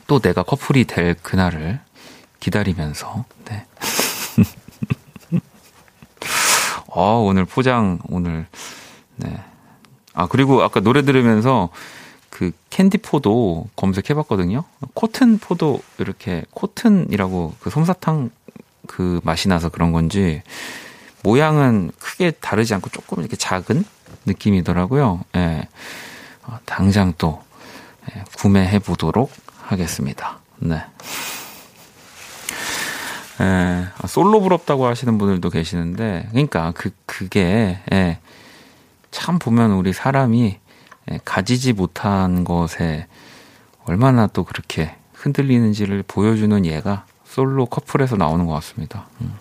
또 0.05 0.19
내가 0.19 0.43
커플이 0.43 0.85
될 0.85 1.15
그날을 1.15 1.81
기다리면서 2.39 3.25
네. 3.45 3.65
어, 6.87 7.23
오늘 7.25 7.45
포장 7.45 7.97
오늘 8.07 8.45
네. 9.15 9.43
아 10.13 10.27
그리고 10.27 10.61
아까 10.61 10.79
노래 10.79 11.01
들으면서 11.01 11.69
그 12.29 12.51
캔디포도 12.69 13.69
검색해봤거든요. 13.75 14.63
코튼 14.93 15.39
포도 15.39 15.81
이렇게 15.97 16.43
코튼이라고 16.51 17.55
그 17.59 17.71
솜사탕 17.71 18.29
그 18.87 19.19
맛이 19.23 19.47
나서 19.47 19.69
그런 19.69 19.91
건지 19.91 20.41
모양은 21.23 21.91
크게 21.99 22.31
다르지 22.31 22.73
않고 22.75 22.89
조금 22.89 23.19
이렇게 23.19 23.35
작은 23.35 23.83
느낌이더라고요. 24.25 25.21
예. 25.35 25.67
어, 26.43 26.59
당장 26.65 27.13
또 27.17 27.41
예, 28.15 28.23
구매해 28.37 28.79
보도록 28.79 29.31
하겠습니다. 29.61 30.39
네. 30.57 30.83
예, 33.41 33.87
아, 33.97 34.07
솔로 34.07 34.39
부럽다고 34.41 34.85
하시는 34.85 35.17
분들도 35.17 35.49
계시는데, 35.49 36.27
그러니까 36.29 36.71
그 36.75 36.91
그게 37.05 37.79
예, 37.91 38.19
참 39.11 39.39
보면 39.39 39.71
우리 39.71 39.93
사람이 39.93 40.59
예, 41.11 41.19
가지지 41.25 41.73
못한 41.73 42.43
것에 42.43 43.07
얼마나 43.85 44.27
또 44.27 44.43
그렇게 44.43 44.95
흔들리는지를 45.13 46.03
보여주는 46.07 46.65
예가 46.65 47.05
솔로 47.35 47.65
커플에서 47.65 48.15
나오는 48.15 48.45
것 48.45 48.53
같습니다. 48.53 49.07
음. 49.19 49.33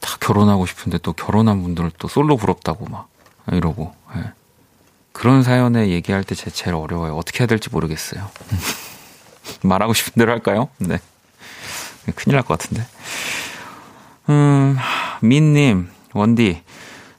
다 0.00 0.16
결혼하고 0.18 0.64
싶은데 0.64 0.96
또 1.02 1.12
결혼한 1.12 1.62
분들은 1.62 1.90
또 1.98 2.08
솔로 2.08 2.38
부럽다고 2.38 2.86
막 2.86 3.08
이러고 3.52 3.94
예. 4.16 4.32
그런 5.12 5.42
사연에 5.42 5.90
얘기할 5.90 6.24
때 6.24 6.34
제 6.34 6.48
제일 6.50 6.74
어려워요. 6.74 7.16
어떻게 7.18 7.40
해야 7.40 7.46
될지 7.46 7.68
모르겠어요. 7.68 8.30
말하고 9.62 9.92
싶은 9.92 10.12
대로 10.18 10.32
할까요? 10.32 10.70
네. 10.78 10.98
큰일 12.14 12.36
날 12.36 12.44
것 12.44 12.58
같은데. 12.58 12.86
음, 14.30 14.78
민님, 15.20 15.90
원디, 16.14 16.62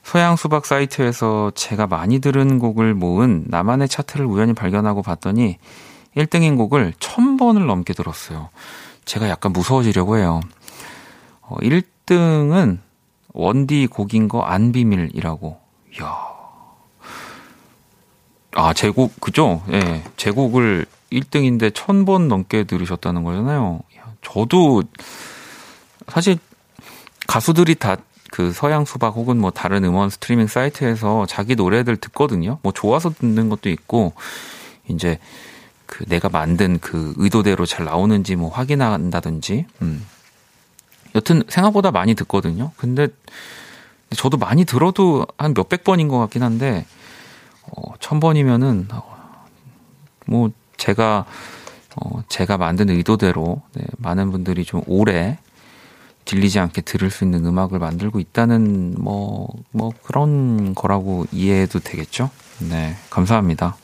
소양 0.02 0.34
수박 0.34 0.66
사이트에서 0.66 1.52
제가 1.54 1.86
많이 1.86 2.18
들은 2.18 2.58
곡을 2.58 2.94
모은 2.94 3.44
나만의 3.46 3.88
차트를 3.88 4.26
우연히 4.26 4.54
발견하고 4.54 5.02
봤더니 5.02 5.58
1등인 6.16 6.56
곡을 6.56 6.92
1000번을 6.98 7.66
넘게 7.66 7.94
들었어요. 7.94 8.50
제가 9.04 9.28
약간 9.28 9.52
무서워지려고 9.52 10.18
해요. 10.18 10.40
어, 11.40 11.56
1등은 11.56 12.78
원디 13.32 13.86
곡인 13.86 14.28
거 14.28 14.42
안 14.42 14.72
비밀이라고. 14.72 15.58
이야. 15.98 16.16
아, 18.54 18.74
제 18.74 18.90
곡, 18.90 19.18
그죠? 19.20 19.62
예. 19.68 19.78
네, 19.78 20.04
제 20.16 20.30
곡을 20.30 20.84
1등인데 21.10 21.70
1000번 21.70 22.26
넘게 22.26 22.64
들으셨다는 22.64 23.24
거잖아요. 23.24 23.80
저도 24.22 24.82
사실 26.08 26.38
가수들이 27.26 27.74
다 27.76 27.96
그 28.32 28.50
서양 28.50 28.86
수박 28.86 29.14
혹은 29.14 29.38
뭐 29.38 29.50
다른 29.50 29.84
음원 29.84 30.08
스트리밍 30.08 30.46
사이트에서 30.46 31.26
자기 31.26 31.54
노래들 31.54 31.98
듣거든요. 31.98 32.58
뭐 32.62 32.72
좋아서 32.72 33.10
듣는 33.10 33.50
것도 33.50 33.68
있고 33.68 34.14
이제 34.88 35.18
그 35.92 36.06
내가 36.06 36.30
만든 36.30 36.78
그 36.80 37.12
의도대로 37.18 37.66
잘 37.66 37.84
나오는지 37.84 38.34
뭐 38.34 38.48
확인한다든지. 38.48 39.66
음. 39.82 40.06
여튼 41.14 41.42
생각보다 41.46 41.90
많이 41.90 42.14
듣거든요. 42.14 42.70
근데 42.78 43.08
저도 44.16 44.38
많이 44.38 44.64
들어도 44.64 45.26
한 45.36 45.52
몇백 45.52 45.84
번인 45.84 46.08
것 46.08 46.18
같긴 46.18 46.42
한데 46.42 46.86
어, 47.64 47.92
천 48.00 48.20
번이면은 48.20 48.88
뭐 50.24 50.50
제가 50.78 51.26
어, 51.96 52.24
제가 52.26 52.56
만든 52.56 52.88
의도대로 52.88 53.60
네, 53.74 53.84
많은 53.98 54.32
분들이 54.32 54.64
좀 54.64 54.80
오래 54.86 55.36
질리지 56.24 56.58
않게 56.58 56.80
들을 56.80 57.10
수 57.10 57.24
있는 57.24 57.44
음악을 57.44 57.78
만들고 57.78 58.18
있다는 58.18 58.94
뭐, 58.96 59.46
뭐 59.72 59.92
그런 60.02 60.74
거라고 60.74 61.26
이해해도 61.32 61.80
되겠죠? 61.80 62.30
네, 62.60 62.96
감사합니다. 63.10 63.76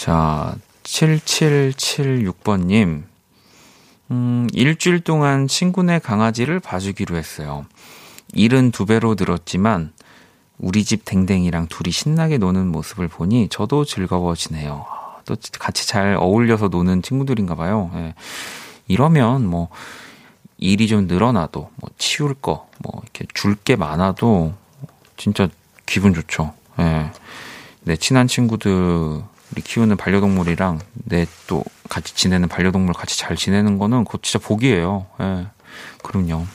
자, 0.00 0.56
7776번님. 0.84 3.02
음, 4.10 4.48
일주일 4.54 5.00
동안 5.00 5.46
친구네 5.46 5.98
강아지를 5.98 6.58
봐주기로 6.58 7.18
했어요. 7.18 7.66
일은 8.32 8.70
두 8.70 8.86
배로 8.86 9.14
늘었지만, 9.14 9.92
우리 10.56 10.86
집 10.86 11.04
댕댕이랑 11.04 11.66
둘이 11.66 11.92
신나게 11.92 12.38
노는 12.38 12.68
모습을 12.68 13.08
보니 13.08 13.50
저도 13.50 13.84
즐거워지네요. 13.84 14.86
또 15.26 15.36
같이 15.58 15.86
잘 15.86 16.16
어울려서 16.18 16.68
노는 16.68 17.02
친구들인가 17.02 17.54
봐요. 17.54 17.90
예. 17.96 18.14
이러면 18.88 19.44
뭐, 19.44 19.68
일이 20.56 20.88
좀 20.88 21.08
늘어나도, 21.08 21.68
뭐, 21.76 21.90
치울 21.98 22.32
거, 22.32 22.70
뭐, 22.78 23.02
이렇게 23.02 23.26
줄 23.34 23.54
게 23.54 23.76
많아도, 23.76 24.54
진짜 25.18 25.50
기분 25.84 26.14
좋죠. 26.14 26.54
예. 26.78 27.10
내 27.82 27.96
친한 27.96 28.26
친구들, 28.26 29.22
우리 29.52 29.62
키우는 29.62 29.96
반려동물이랑 29.96 30.80
내 31.04 31.26
또 31.50 31.64
같이 31.88 32.14
지내는 32.14 32.46
반려동물 32.46 32.94
같이 32.94 33.18
잘 33.18 33.36
지내는 33.36 33.76
거는 33.76 34.04
그거 34.04 34.18
진짜 34.22 34.38
복이에요. 34.38 35.06
예. 35.20 35.48
그럼요. 36.04 36.46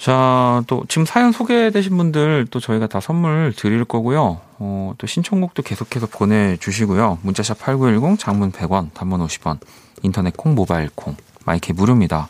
자, 0.00 0.62
또 0.66 0.84
지금 0.88 1.06
사연 1.06 1.30
소개되신 1.30 1.96
분들 1.96 2.48
또 2.50 2.58
저희가 2.58 2.88
다 2.88 2.98
선물 3.00 3.54
드릴 3.56 3.84
거고요. 3.84 4.40
어, 4.58 4.92
또 4.98 5.06
신청곡도 5.06 5.62
계속해서 5.62 6.08
보내주시고요. 6.08 7.20
문자샵 7.22 7.60
8910, 7.60 8.18
장문 8.18 8.50
100원, 8.50 8.92
단문 8.92 9.24
50원, 9.24 9.60
인터넷 10.02 10.36
콩, 10.36 10.56
모바일 10.56 10.90
콩, 10.94 11.16
마이크 11.46 11.72
무료입니다. 11.72 12.28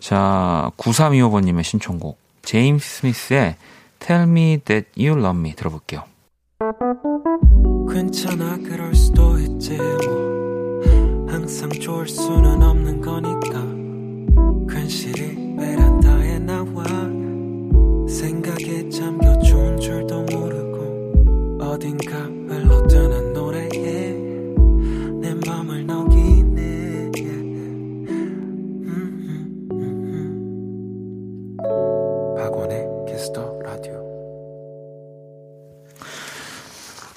자, 0.00 0.70
9325번님의 0.78 1.64
신청곡, 1.64 2.18
제임스 2.42 3.00
스미스의 3.00 3.56
Tell 3.98 4.22
Me 4.28 4.58
That 4.64 4.88
You 4.96 5.18
Love 5.18 5.40
Me 5.40 5.54
들어볼게요. 5.54 6.04
괜찮아 7.96 8.58
그럴 8.58 8.94
수도 8.94 9.38
있지 9.38 9.78
뭐. 9.78 10.82
항상 11.30 11.70
좋을 11.70 12.06
수는 12.06 12.62
없는 12.62 13.00
거니까. 13.00 13.64
괜시리 14.68 15.56
베란다에 15.56 16.38
나와. 16.40 16.84
생각에 18.06 18.86
잠겨 18.90 19.38
좋은 19.38 19.78
줄도 19.78 20.24
모르고 20.24 21.58
어딘가 21.58 22.18
흘러드는 22.18 23.25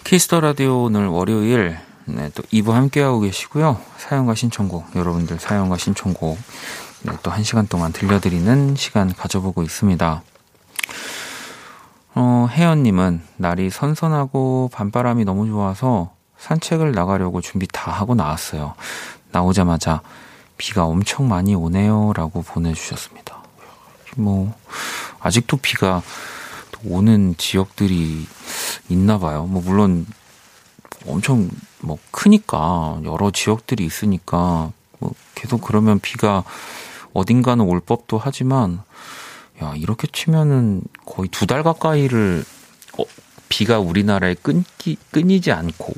키스 0.10 0.28
더 0.28 0.40
라디오 0.40 0.86
오늘 0.86 1.06
월요일 1.06 1.78
네, 2.06 2.32
또 2.34 2.42
2부 2.42 2.72
함께하고 2.72 3.20
계시고요. 3.20 3.80
사연과 3.98 4.34
신청곡, 4.34 4.96
여러분들 4.96 5.38
사연과 5.38 5.78
신청곡 5.78 6.36
네, 7.04 7.14
또 7.22 7.30
1시간 7.30 7.70
동안 7.70 7.94
들려드리는 7.94 8.76
시간 8.76 9.14
가져보고 9.14 9.62
있습니다. 9.62 10.24
어, 12.16 12.48
혜연님은 12.50 13.22
날이 13.38 13.70
선선하고 13.70 14.72
밤바람이 14.74 15.26
너무 15.26 15.46
좋아서 15.46 16.12
산책을 16.40 16.92
나가려고 16.92 17.40
준비 17.40 17.68
다 17.72 17.92
하고 17.92 18.16
나왔어요. 18.16 18.74
나오자마자 19.30 20.02
비가 20.58 20.86
엄청 20.86 21.28
많이 21.28 21.54
오네요. 21.54 22.14
라고 22.16 22.42
보내주셨습니다. 22.42 23.44
뭐, 24.18 24.56
아직도 25.20 25.58
비가 25.58 26.02
오는 26.86 27.36
지역들이 27.38 28.26
있나 28.90 29.18
봐요. 29.20 29.46
뭐, 29.46 29.62
물론 29.62 30.06
엄청 31.08 31.50
뭐 31.82 31.98
크니까 32.12 33.00
여러 33.04 33.32
지역들이 33.32 33.86
있으니까 33.86 34.72
뭐 35.00 35.14
계속 35.36 35.62
그러면 35.62 36.00
비가 36.00 36.44
어딘가는 37.14 37.64
올 37.64 37.80
법도 37.80 38.18
하지만 38.18 38.82
야 39.62 39.74
이렇게 39.76 40.08
치면은 40.12 40.82
거의 41.06 41.30
두 41.30 41.46
달 41.46 41.64
가까이를 41.64 42.44
어, 42.98 43.04
비가 43.50 43.80
우리나라에 43.80 44.36
끊기 44.36 44.98
끊이지 45.12 45.52
않고 45.52 45.94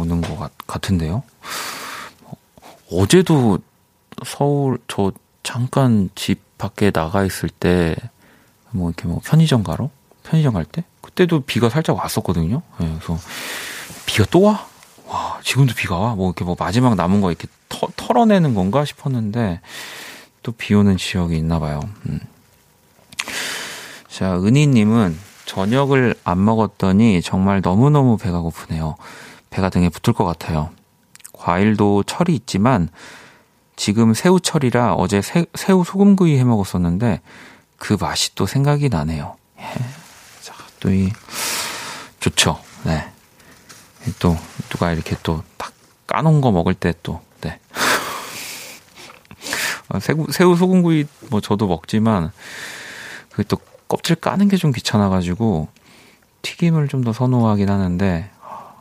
오는 0.00 0.20
것 0.20 0.36
같, 0.38 0.52
같은데요. 0.66 1.22
어제도 2.90 3.58
서울 4.24 4.78
저 4.88 5.12
잠깐 5.42 6.10
집 6.14 6.40
밖에 6.58 6.90
나가 6.90 7.24
있을 7.24 7.48
때 7.48 7.96
뭐 8.76 8.90
이렇게 8.90 9.08
뭐 9.08 9.20
편의점 9.24 9.62
가러 9.62 9.90
편의점 10.26 10.52
갈 10.54 10.64
때 10.64 10.84
그때도 11.00 11.40
비가 11.40 11.68
살짝 11.68 11.96
왔었거든요. 11.96 12.62
네, 12.78 12.96
그래서 13.00 13.18
비가 14.06 14.24
또 14.30 14.42
와? 14.42 14.66
와 15.06 15.38
지금도 15.42 15.74
비가 15.74 15.96
와? 15.98 16.14
뭐 16.14 16.28
이렇게 16.28 16.44
뭐 16.44 16.56
마지막 16.58 16.94
남은 16.96 17.20
거 17.20 17.30
이렇게 17.30 17.46
터, 17.68 17.86
털어내는 17.96 18.54
건가 18.54 18.84
싶었는데 18.84 19.60
또 20.42 20.52
비 20.52 20.74
오는 20.74 20.96
지역이 20.96 21.36
있나 21.36 21.58
봐요. 21.58 21.80
음. 22.08 22.20
자, 24.08 24.36
은희님은 24.36 25.18
저녁을 25.44 26.14
안 26.24 26.44
먹었더니 26.44 27.20
정말 27.22 27.60
너무너무 27.60 28.16
배가 28.16 28.40
고프네요. 28.40 28.96
배가 29.50 29.70
등에 29.70 29.88
붙을 29.88 30.14
것 30.14 30.24
같아요. 30.24 30.70
과일도 31.32 32.04
철이 32.04 32.34
있지만 32.34 32.88
지금 33.76 34.14
새우철이라 34.14 34.94
어제 34.94 35.20
새, 35.20 35.46
새우 35.54 35.84
소금구이 35.84 36.38
해 36.38 36.44
먹었었는데 36.44 37.20
그 37.76 37.96
맛이 38.00 38.34
또 38.34 38.46
생각이 38.46 38.88
나네요. 38.88 39.36
예. 39.60 39.64
자, 40.86 40.86
또 40.86 40.92
이, 40.92 41.10
좋죠. 42.20 42.60
네. 42.84 43.10
또, 44.20 44.36
누가 44.68 44.92
이렇게 44.92 45.16
또 45.24 45.42
딱 45.58 45.72
까놓은 46.06 46.40
거 46.40 46.52
먹을 46.52 46.74
때 46.74 46.94
또, 47.02 47.20
네. 47.40 47.58
어, 49.90 49.98
새우, 49.98 50.26
새우 50.30 50.54
소금구이 50.54 51.06
뭐 51.30 51.40
저도 51.40 51.66
먹지만 51.66 52.30
그또 53.32 53.58
껍질 53.88 54.14
까는 54.16 54.48
게 54.48 54.56
좀 54.56 54.70
귀찮아가지고 54.72 55.66
튀김을 56.42 56.86
좀 56.88 57.02
더 57.02 57.12
선호하긴 57.12 57.68
하는데 57.68 58.30
아, 58.42 58.74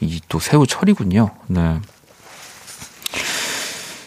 이 0.00 0.09
또 0.09 0.38
새우 0.38 0.66
철이군요. 0.68 1.30
네. 1.48 1.80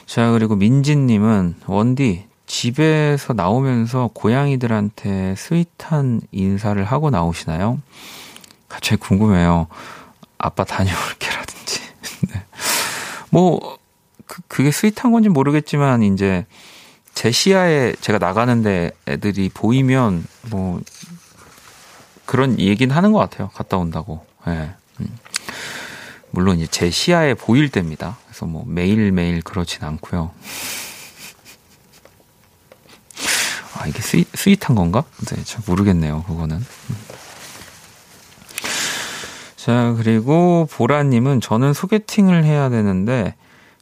자, 0.06 0.32
그리고 0.32 0.56
민진님은 0.56 1.56
원디 1.66 2.26
집에서 2.46 3.34
나오면서 3.34 4.10
고양이들한테 4.14 5.36
sweet한 5.36 6.22
인사를 6.32 6.84
하고 6.84 7.10
나오시나요? 7.10 7.80
갑자기 8.68 8.98
궁금해요. 8.98 9.68
아빠 10.38 10.64
다녀올게라든지. 10.64 11.82
네. 12.34 12.46
뭐, 13.30 13.78
그, 14.26 14.42
그게 14.48 14.72
sweet한 14.72 15.12
건지 15.12 15.30
모르겠지만, 15.30 16.04
이제, 16.04 16.46
제 17.14 17.32
시야에 17.32 17.94
제가 18.02 18.18
나가는데 18.18 18.92
애들이 19.08 19.50
보이면, 19.54 20.26
뭐, 20.50 20.82
그런 22.26 22.60
얘기는 22.60 22.94
하는 22.94 23.12
것 23.12 23.20
같아요. 23.20 23.50
갔다 23.50 23.78
온다고. 23.78 24.26
예. 24.48 24.52
네. 24.52 24.76
음. 25.02 25.18
물론 26.32 26.58
이제 26.58 26.68
제 26.68 26.90
시야에 26.90 27.36
보일 27.36 27.70
때입니다. 27.70 28.18
그래서 28.26 28.48
뭐 28.48 28.64
매일매일 28.66 29.44
그렇진 29.44 29.84
않고요. 29.84 30.32
아, 33.84 33.88
이게 33.88 34.02
sweet, 34.02 34.30
sweet한 34.34 34.76
건가? 34.76 35.04
네, 35.30 35.44
잘 35.44 35.62
모르겠네요, 35.68 36.24
그거는. 36.24 36.56
음. 36.56 36.96
자, 39.58 39.94
그리고 39.98 40.68
보라님은 40.72 41.42
저는 41.42 41.74
소개팅을 41.74 42.46
해야 42.46 42.70
되는데 42.70 43.36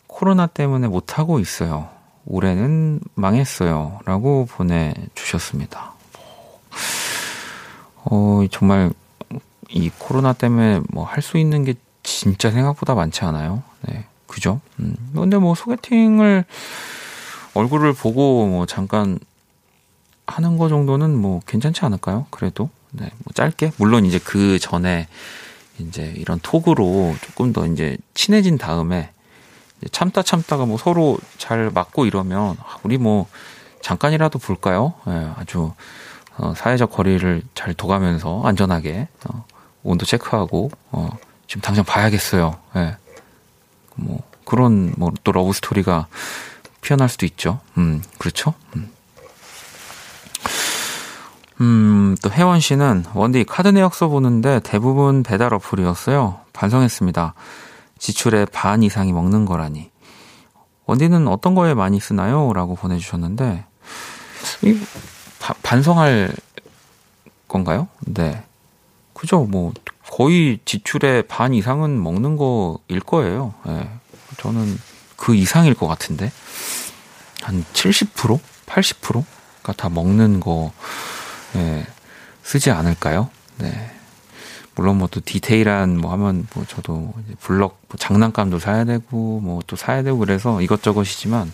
코로나 0.07 0.47
때문에 0.47 0.87
못하고 0.87 1.39
있어요. 1.39 1.89
올해는 2.25 2.99
망했어요. 3.13 3.99
라고 4.05 4.47
보내주셨습니다. 4.49 5.93
어, 8.03 8.41
정말 8.51 8.91
이 9.69 9.91
코로나 9.99 10.33
때문에 10.33 10.81
뭐 10.89 11.05
할 11.05 11.21
수 11.21 11.37
있는 11.37 11.63
게 11.63 11.75
진짜 12.01 12.49
생각보다 12.49 12.95
많지 12.95 13.23
않아요. 13.25 13.61
네. 13.87 14.05
그죠? 14.25 14.61
음. 14.79 14.95
근데 15.13 15.37
뭐 15.37 15.53
소개팅을 15.55 16.45
얼굴을 17.53 17.93
보고 17.93 18.47
뭐 18.47 18.65
잠깐 18.65 19.19
하는 20.31 20.57
거 20.57 20.69
정도는 20.69 21.15
뭐 21.17 21.41
괜찮지 21.45 21.83
않을까요? 21.85 22.25
그래도. 22.29 22.69
네. 22.91 23.05
뭐 23.23 23.33
짧게. 23.33 23.73
물론 23.77 24.05
이제 24.05 24.19
그 24.19 24.59
전에 24.59 25.07
이제 25.79 26.13
이런 26.17 26.39
톡으로 26.41 27.15
조금 27.21 27.53
더 27.53 27.65
이제 27.65 27.97
친해진 28.13 28.57
다음에 28.57 29.11
참다 29.91 30.23
참다가 30.23 30.65
뭐 30.65 30.77
서로 30.77 31.17
잘 31.37 31.71
맞고 31.71 32.05
이러면 32.05 32.55
아, 32.59 32.77
우리 32.83 32.97
뭐 32.97 33.27
잠깐이라도 33.81 34.37
볼까요? 34.39 34.93
네, 35.07 35.31
아주 35.37 35.73
어, 36.37 36.53
사회적 36.55 36.91
거리를 36.91 37.41
잘 37.55 37.73
둬가면서 37.73 38.43
안전하게 38.43 39.07
어, 39.27 39.45
온도 39.83 40.05
체크하고 40.05 40.69
어, 40.91 41.09
지금 41.47 41.61
당장 41.61 41.83
봐야겠어요. 41.83 42.55
네. 42.75 42.95
뭐 43.95 44.21
그런 44.45 44.93
뭐 44.97 45.11
또 45.23 45.31
러브 45.31 45.51
스토리가 45.53 46.07
피어날 46.81 47.09
수도 47.09 47.25
있죠. 47.25 47.59
음, 47.77 48.01
그렇죠. 48.17 48.53
음. 48.75 48.91
음, 51.61 52.15
또 52.23 52.31
혜원 52.31 52.59
씨는 52.59 53.05
원디 53.13 53.43
카드 53.43 53.67
내역서 53.67 54.07
보는데 54.07 54.59
대부분 54.63 55.21
배달 55.21 55.53
어플이었어요. 55.53 56.39
반성했습니다. 56.53 57.35
지출의 57.99 58.47
반 58.51 58.81
이상이 58.81 59.13
먹는 59.13 59.45
거라니. 59.45 59.91
원디는 60.87 61.27
어떤 61.27 61.53
거에 61.53 61.75
많이 61.75 61.99
쓰나요? 61.99 62.51
라고 62.53 62.75
보내주셨는데, 62.75 63.63
이, 64.63 64.79
바, 65.39 65.53
반성할 65.61 66.33
건가요? 67.47 67.87
네. 68.01 68.43
그죠. 69.13 69.41
뭐, 69.43 69.71
거의 70.09 70.59
지출의 70.65 71.27
반 71.27 71.53
이상은 71.53 72.01
먹는 72.01 72.37
거일 72.37 72.99
거예요. 73.05 73.53
네. 73.67 73.87
저는 74.37 74.79
그 75.15 75.35
이상일 75.35 75.75
것 75.75 75.87
같은데. 75.87 76.31
한 77.43 77.63
70%? 77.73 78.39
80%가 78.65 79.73
다 79.73 79.89
먹는 79.89 80.39
거, 80.39 80.71
네, 81.53 81.85
쓰지 82.43 82.71
않을까요? 82.71 83.29
네. 83.57 83.91
물론 84.75 84.97
뭐 84.97 85.07
또 85.11 85.19
디테일한 85.23 85.97
뭐 85.97 86.11
하면 86.13 86.47
뭐 86.53 86.65
저도 86.65 87.13
블럭 87.41 87.81
뭐 87.87 87.97
장난감도 87.97 88.59
사야 88.59 88.85
되고 88.85 89.39
뭐 89.41 89.61
또 89.67 89.75
사야 89.75 90.01
되고 90.01 90.17
그래서 90.17 90.61
이것저것이지만 90.61 91.51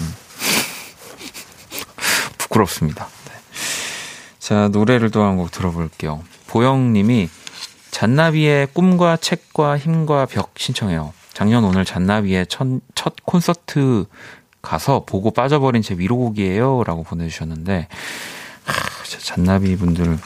음. 0.00 0.14
부끄럽습니다. 2.38 3.08
네. 3.26 3.32
자 4.38 4.68
노래를 4.68 5.10
또 5.10 5.22
한 5.22 5.36
곡 5.36 5.50
들어볼게요. 5.50 6.22
보영님이 6.48 7.28
잔나비의 7.90 8.68
꿈과 8.72 9.16
책과 9.18 9.78
힘과 9.78 10.26
벽 10.26 10.52
신청해요. 10.56 11.12
작년 11.32 11.64
오늘 11.64 11.84
잔나비의 11.84 12.46
첫, 12.48 12.66
첫 12.94 13.14
콘서트 13.24 14.06
가서 14.62 15.04
보고 15.04 15.30
빠져버린 15.30 15.82
제 15.82 15.94
위로곡이에요. 15.96 16.82
라고 16.84 17.02
보내주셨는데, 17.04 17.88
잔나비 19.18 19.76
분들 19.76 20.18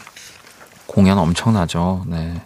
공연 0.87 1.19
엄청나죠. 1.19 2.05
네. 2.07 2.43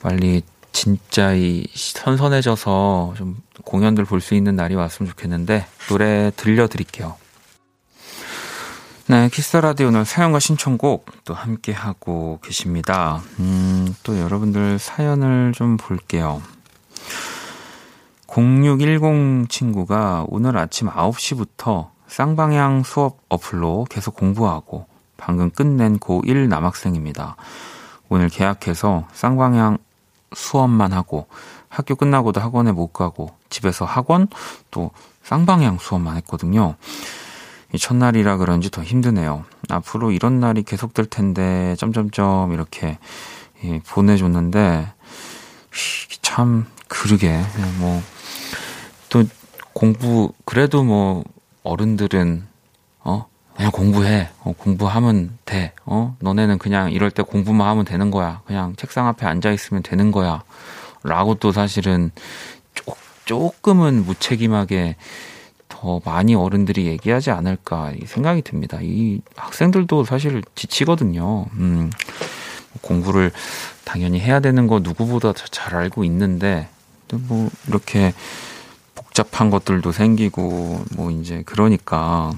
빨리 0.00 0.42
진짜 0.72 1.32
이 1.32 1.66
선선해져서 1.74 3.14
좀 3.16 3.36
공연들 3.64 4.04
볼 4.04 4.20
수 4.20 4.34
있는 4.34 4.56
날이 4.56 4.74
왔으면 4.74 5.10
좋겠는데 5.10 5.66
노래 5.88 6.30
들려드릴게요. 6.36 7.16
네, 9.08 9.28
키스 9.32 9.56
라디오 9.56 9.88
오늘 9.88 10.04
사연과 10.04 10.40
신청곡 10.40 11.06
또 11.24 11.32
함께 11.32 11.72
하고 11.72 12.40
계십니다. 12.42 13.22
음, 13.38 13.94
또 14.02 14.18
여러분들 14.18 14.78
사연을 14.78 15.52
좀 15.54 15.76
볼게요. 15.76 16.42
0610 18.28 19.48
친구가 19.48 20.26
오늘 20.28 20.58
아침 20.58 20.88
9시부터 20.88 21.90
쌍방향 22.08 22.82
수업 22.82 23.18
어플로 23.28 23.86
계속 23.88 24.14
공부하고 24.16 24.86
방금 25.16 25.50
끝낸 25.50 25.98
고1 25.98 26.48
남학생입니다. 26.48 27.36
오늘 28.08 28.28
개학해서 28.28 29.06
쌍방향 29.12 29.78
수업만 30.34 30.92
하고 30.92 31.26
학교 31.68 31.94
끝나고도 31.94 32.40
학원에 32.40 32.72
못 32.72 32.92
가고 32.92 33.34
집에서 33.48 33.84
학원 33.84 34.28
또 34.70 34.90
쌍방향 35.22 35.78
수업만 35.78 36.16
했거든요. 36.18 36.76
이 37.72 37.78
첫날이라 37.78 38.36
그런지 38.36 38.70
더 38.70 38.82
힘드네요. 38.82 39.44
앞으로 39.70 40.12
이런 40.12 40.40
날이 40.40 40.62
계속될 40.62 41.06
텐데 41.06 41.74
점점점 41.76 42.52
이렇게 42.52 42.98
예, 43.64 43.80
보내줬는데 43.86 44.92
참 46.22 46.66
그러게 46.88 47.40
뭐 47.78 48.02
또 49.08 49.24
공부 49.72 50.32
그래도 50.44 50.84
뭐 50.84 51.24
어른들은 51.62 52.46
어 53.00 53.26
그냥 53.56 53.72
공부해. 53.72 54.28
어, 54.42 54.52
공부하면 54.56 55.38
돼. 55.46 55.72
어? 55.86 56.14
너네는 56.20 56.58
그냥 56.58 56.92
이럴 56.92 57.10
때 57.10 57.22
공부만 57.22 57.66
하면 57.68 57.84
되는 57.84 58.10
거야. 58.10 58.42
그냥 58.46 58.74
책상 58.76 59.08
앞에 59.08 59.26
앉아 59.26 59.50
있으면 59.50 59.82
되는 59.82 60.12
거야. 60.12 60.42
라고 61.02 61.34
또 61.36 61.52
사실은 61.52 62.10
조, 62.74 62.94
조금은 63.24 64.04
무책임하게 64.04 64.96
더 65.68 66.00
많이 66.04 66.34
어른들이 66.34 66.86
얘기하지 66.86 67.30
않을까 67.30 67.92
생각이 68.04 68.42
듭니다. 68.42 68.78
이 68.82 69.20
학생들도 69.36 70.04
사실 70.04 70.42
지치거든요. 70.54 71.46
음, 71.54 71.90
공부를 72.82 73.32
당연히 73.84 74.20
해야 74.20 74.40
되는 74.40 74.66
거 74.66 74.80
누구보다 74.80 75.32
잘 75.50 75.74
알고 75.74 76.04
있는데, 76.04 76.68
뭐, 77.12 77.48
이렇게 77.68 78.12
복잡한 78.94 79.50
것들도 79.50 79.92
생기고, 79.92 80.84
뭐, 80.96 81.10
이제, 81.10 81.42
그러니까, 81.46 82.32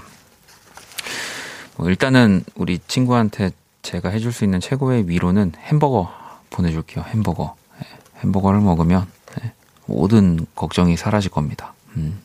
뭐 1.76 1.88
일단은 1.88 2.44
우리 2.55 2.78
친구한테 2.86 3.51
제가 3.82 4.09
해줄 4.09 4.32
수 4.32 4.44
있는 4.44 4.61
최고의 4.61 5.09
위로는 5.09 5.53
햄버거 5.59 6.11
보내줄게요. 6.51 7.05
햄버거. 7.09 7.55
네, 7.80 7.86
햄버거를 8.24 8.61
먹으면 8.61 9.07
네, 9.40 9.53
모든 9.86 10.46
걱정이 10.55 10.96
사라질 10.96 11.30
겁니다. 11.30 11.74
음. 11.96 12.20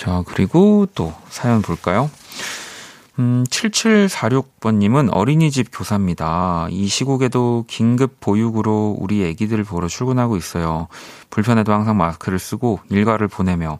자, 0.00 0.22
그리고 0.24 0.86
또 0.94 1.12
사연 1.28 1.60
볼까요? 1.60 2.10
음, 3.18 3.44
7746번님은 3.50 5.10
어린이집 5.12 5.68
교사입니다. 5.70 6.68
이 6.70 6.86
시국에도 6.86 7.66
긴급 7.68 8.18
보육으로 8.18 8.96
우리 8.98 9.22
애기들 9.26 9.62
보러 9.62 9.88
출근하고 9.88 10.38
있어요. 10.38 10.88
불편해도 11.28 11.70
항상 11.74 11.98
마스크를 11.98 12.38
쓰고 12.38 12.80
일과를 12.88 13.28
보내며 13.28 13.78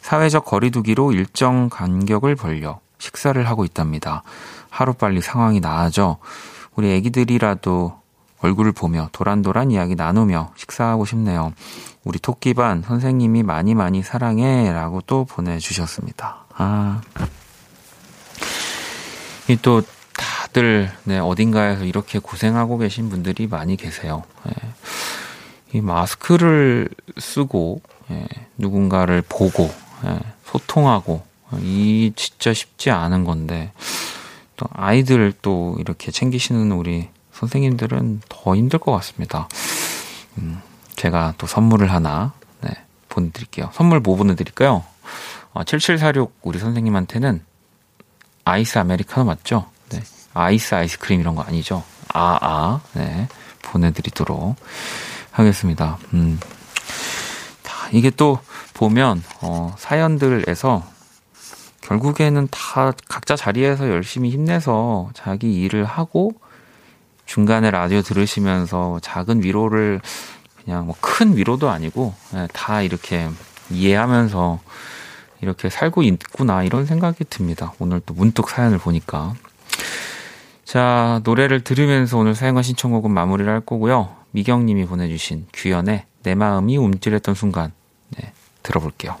사회적 0.00 0.44
거리두기로 0.44 1.12
일정 1.12 1.68
간격을 1.68 2.36
벌려 2.36 2.80
식사를 2.98 3.46
하고 3.48 3.64
있답니다. 3.64 4.22
하루빨리 4.70 5.20
상황이 5.20 5.60
나아져 5.60 6.18
우리 6.74 6.92
애기들이라도 6.92 8.00
얼굴을 8.40 8.72
보며 8.72 9.08
도란도란 9.12 9.70
이야기 9.70 9.94
나누며 9.94 10.52
식사하고 10.56 11.04
싶네요. 11.04 11.52
우리 12.04 12.18
토끼반 12.18 12.82
선생님이 12.82 13.42
많이 13.42 13.74
많이 13.74 14.02
사랑해 14.02 14.72
라고 14.72 15.02
또 15.02 15.24
보내주셨습니다. 15.24 16.44
아. 16.54 17.00
또 19.62 19.82
다들 20.16 20.90
네, 21.04 21.18
어딘가에서 21.18 21.84
이렇게 21.84 22.18
고생하고 22.18 22.78
계신 22.78 23.10
분들이 23.10 23.46
많이 23.46 23.76
계세요. 23.76 24.22
예. 24.48 24.52
이 25.72 25.80
마스크를 25.80 26.88
쓰고 27.18 27.80
예, 28.10 28.26
누군가를 28.58 29.22
보고 29.28 29.64
예, 29.64 29.89
소통하고 30.46 31.22
이 31.58 32.12
진짜 32.16 32.52
쉽지 32.52 32.90
않은 32.90 33.24
건데 33.24 33.72
또 34.56 34.66
아이들 34.72 35.32
또 35.42 35.76
이렇게 35.78 36.10
챙기시는 36.10 36.72
우리 36.72 37.08
선생님들은 37.32 38.22
더 38.28 38.54
힘들 38.54 38.78
것 38.78 38.92
같습니다. 38.92 39.48
음, 40.38 40.60
제가 40.96 41.34
또 41.38 41.46
선물을 41.46 41.90
하나 41.90 42.32
네, 42.60 42.70
보내드릴게요. 43.08 43.70
선물 43.72 44.00
뭐 44.00 44.16
보내드릴까요? 44.16 44.84
어, 45.52 45.64
7746 45.64 46.32
우리 46.42 46.58
선생님한테는 46.58 47.42
아이스 48.44 48.78
아메리카노 48.78 49.24
맞죠? 49.24 49.70
네. 49.88 50.02
아이스 50.34 50.74
아이스크림 50.74 51.20
이런 51.20 51.34
거 51.34 51.42
아니죠? 51.42 51.82
아, 52.12 52.38
아, 52.40 52.80
네. 52.92 53.28
보내드리도록 53.62 54.56
하겠습니다. 55.30 55.98
음. 56.12 56.38
이게 57.92 58.10
또 58.10 58.38
보면, 58.74 59.22
어, 59.42 59.74
사연들에서 59.78 60.84
결국에는 61.80 62.48
다 62.50 62.92
각자 63.08 63.36
자리에서 63.36 63.88
열심히 63.88 64.30
힘내서 64.30 65.10
자기 65.14 65.60
일을 65.62 65.84
하고 65.84 66.32
중간에 67.26 67.70
라디오 67.70 68.02
들으시면서 68.02 69.00
작은 69.02 69.42
위로를 69.42 70.00
그냥 70.64 70.86
뭐 70.86 70.96
큰 71.20 71.36
위로도 71.36 71.68
아니고 71.68 72.14
네, 72.32 72.48
다 72.54 72.80
이렇게 72.80 73.28
이해하면서 73.68 74.58
이렇게 75.42 75.68
살고 75.68 76.02
있구나 76.02 76.62
이런 76.62 76.86
생각이 76.86 77.24
듭니다. 77.28 77.74
오늘 77.78 78.00
또 78.00 78.14
문득 78.14 78.48
사연을 78.48 78.78
보니까. 78.78 79.34
자, 80.64 81.20
노래를 81.24 81.62
들으면서 81.62 82.16
오늘 82.16 82.34
사연과 82.34 82.62
신청곡은 82.62 83.10
마무리를 83.10 83.52
할 83.52 83.60
거고요. 83.60 84.16
미경님이 84.30 84.86
보내주신 84.86 85.46
규현의 85.52 86.06
내 86.22 86.34
마음이 86.34 86.78
움찔했던 86.78 87.34
순간 87.34 87.66
네, 87.66 87.79
들어볼게요. 88.62 89.16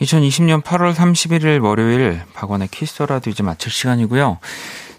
2020년 0.00 0.62
8월 0.62 0.94
31일 0.94 1.62
월요일 1.62 2.22
박원의 2.34 2.68
키스터라도 2.68 3.30
이제 3.30 3.42
마칠 3.42 3.70
시간이고요. 3.70 4.38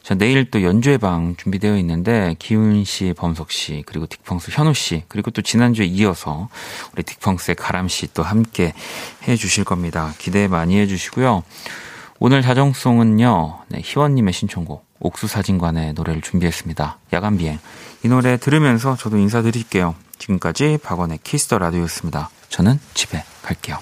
자, 0.03 0.15
내일 0.15 0.51
또 0.51 0.61
연주회 0.63 0.97
방 0.97 1.35
준비되어 1.37 1.77
있는데, 1.77 2.35
기훈 2.37 2.83
씨, 2.83 3.13
범석 3.13 3.51
씨, 3.53 3.83
그리고 3.85 4.05
딕펑스 4.05 4.49
현우 4.51 4.73
씨, 4.73 5.03
그리고 5.07 5.31
또 5.31 5.41
지난주에 5.41 5.85
이어서 5.85 6.49
우리 6.91 7.03
딕펑스의 7.03 7.55
가람 7.57 7.87
씨 7.87 8.13
또 8.13 8.21
함께 8.21 8.73
해 9.27 9.37
주실 9.37 9.63
겁니다. 9.63 10.13
기대 10.17 10.49
많이 10.49 10.77
해 10.77 10.87
주시고요. 10.87 11.43
오늘 12.19 12.41
자정송은요, 12.41 13.59
네, 13.69 13.81
희원 13.81 14.15
님의 14.15 14.33
신청곡, 14.33 14.85
옥수사진관의 14.99 15.93
노래를 15.93 16.21
준비했습니다. 16.21 16.97
야간 17.13 17.37
비행. 17.37 17.59
이 18.03 18.09
노래 18.09 18.35
들으면서 18.35 18.97
저도 18.97 19.17
인사드릴게요. 19.17 19.95
지금까지 20.17 20.79
박원의 20.83 21.19
키스 21.23 21.46
더 21.46 21.59
라디오였습니다. 21.59 22.29
저는 22.53 22.79
집에 22.93 23.23
갈게요. 23.41 23.79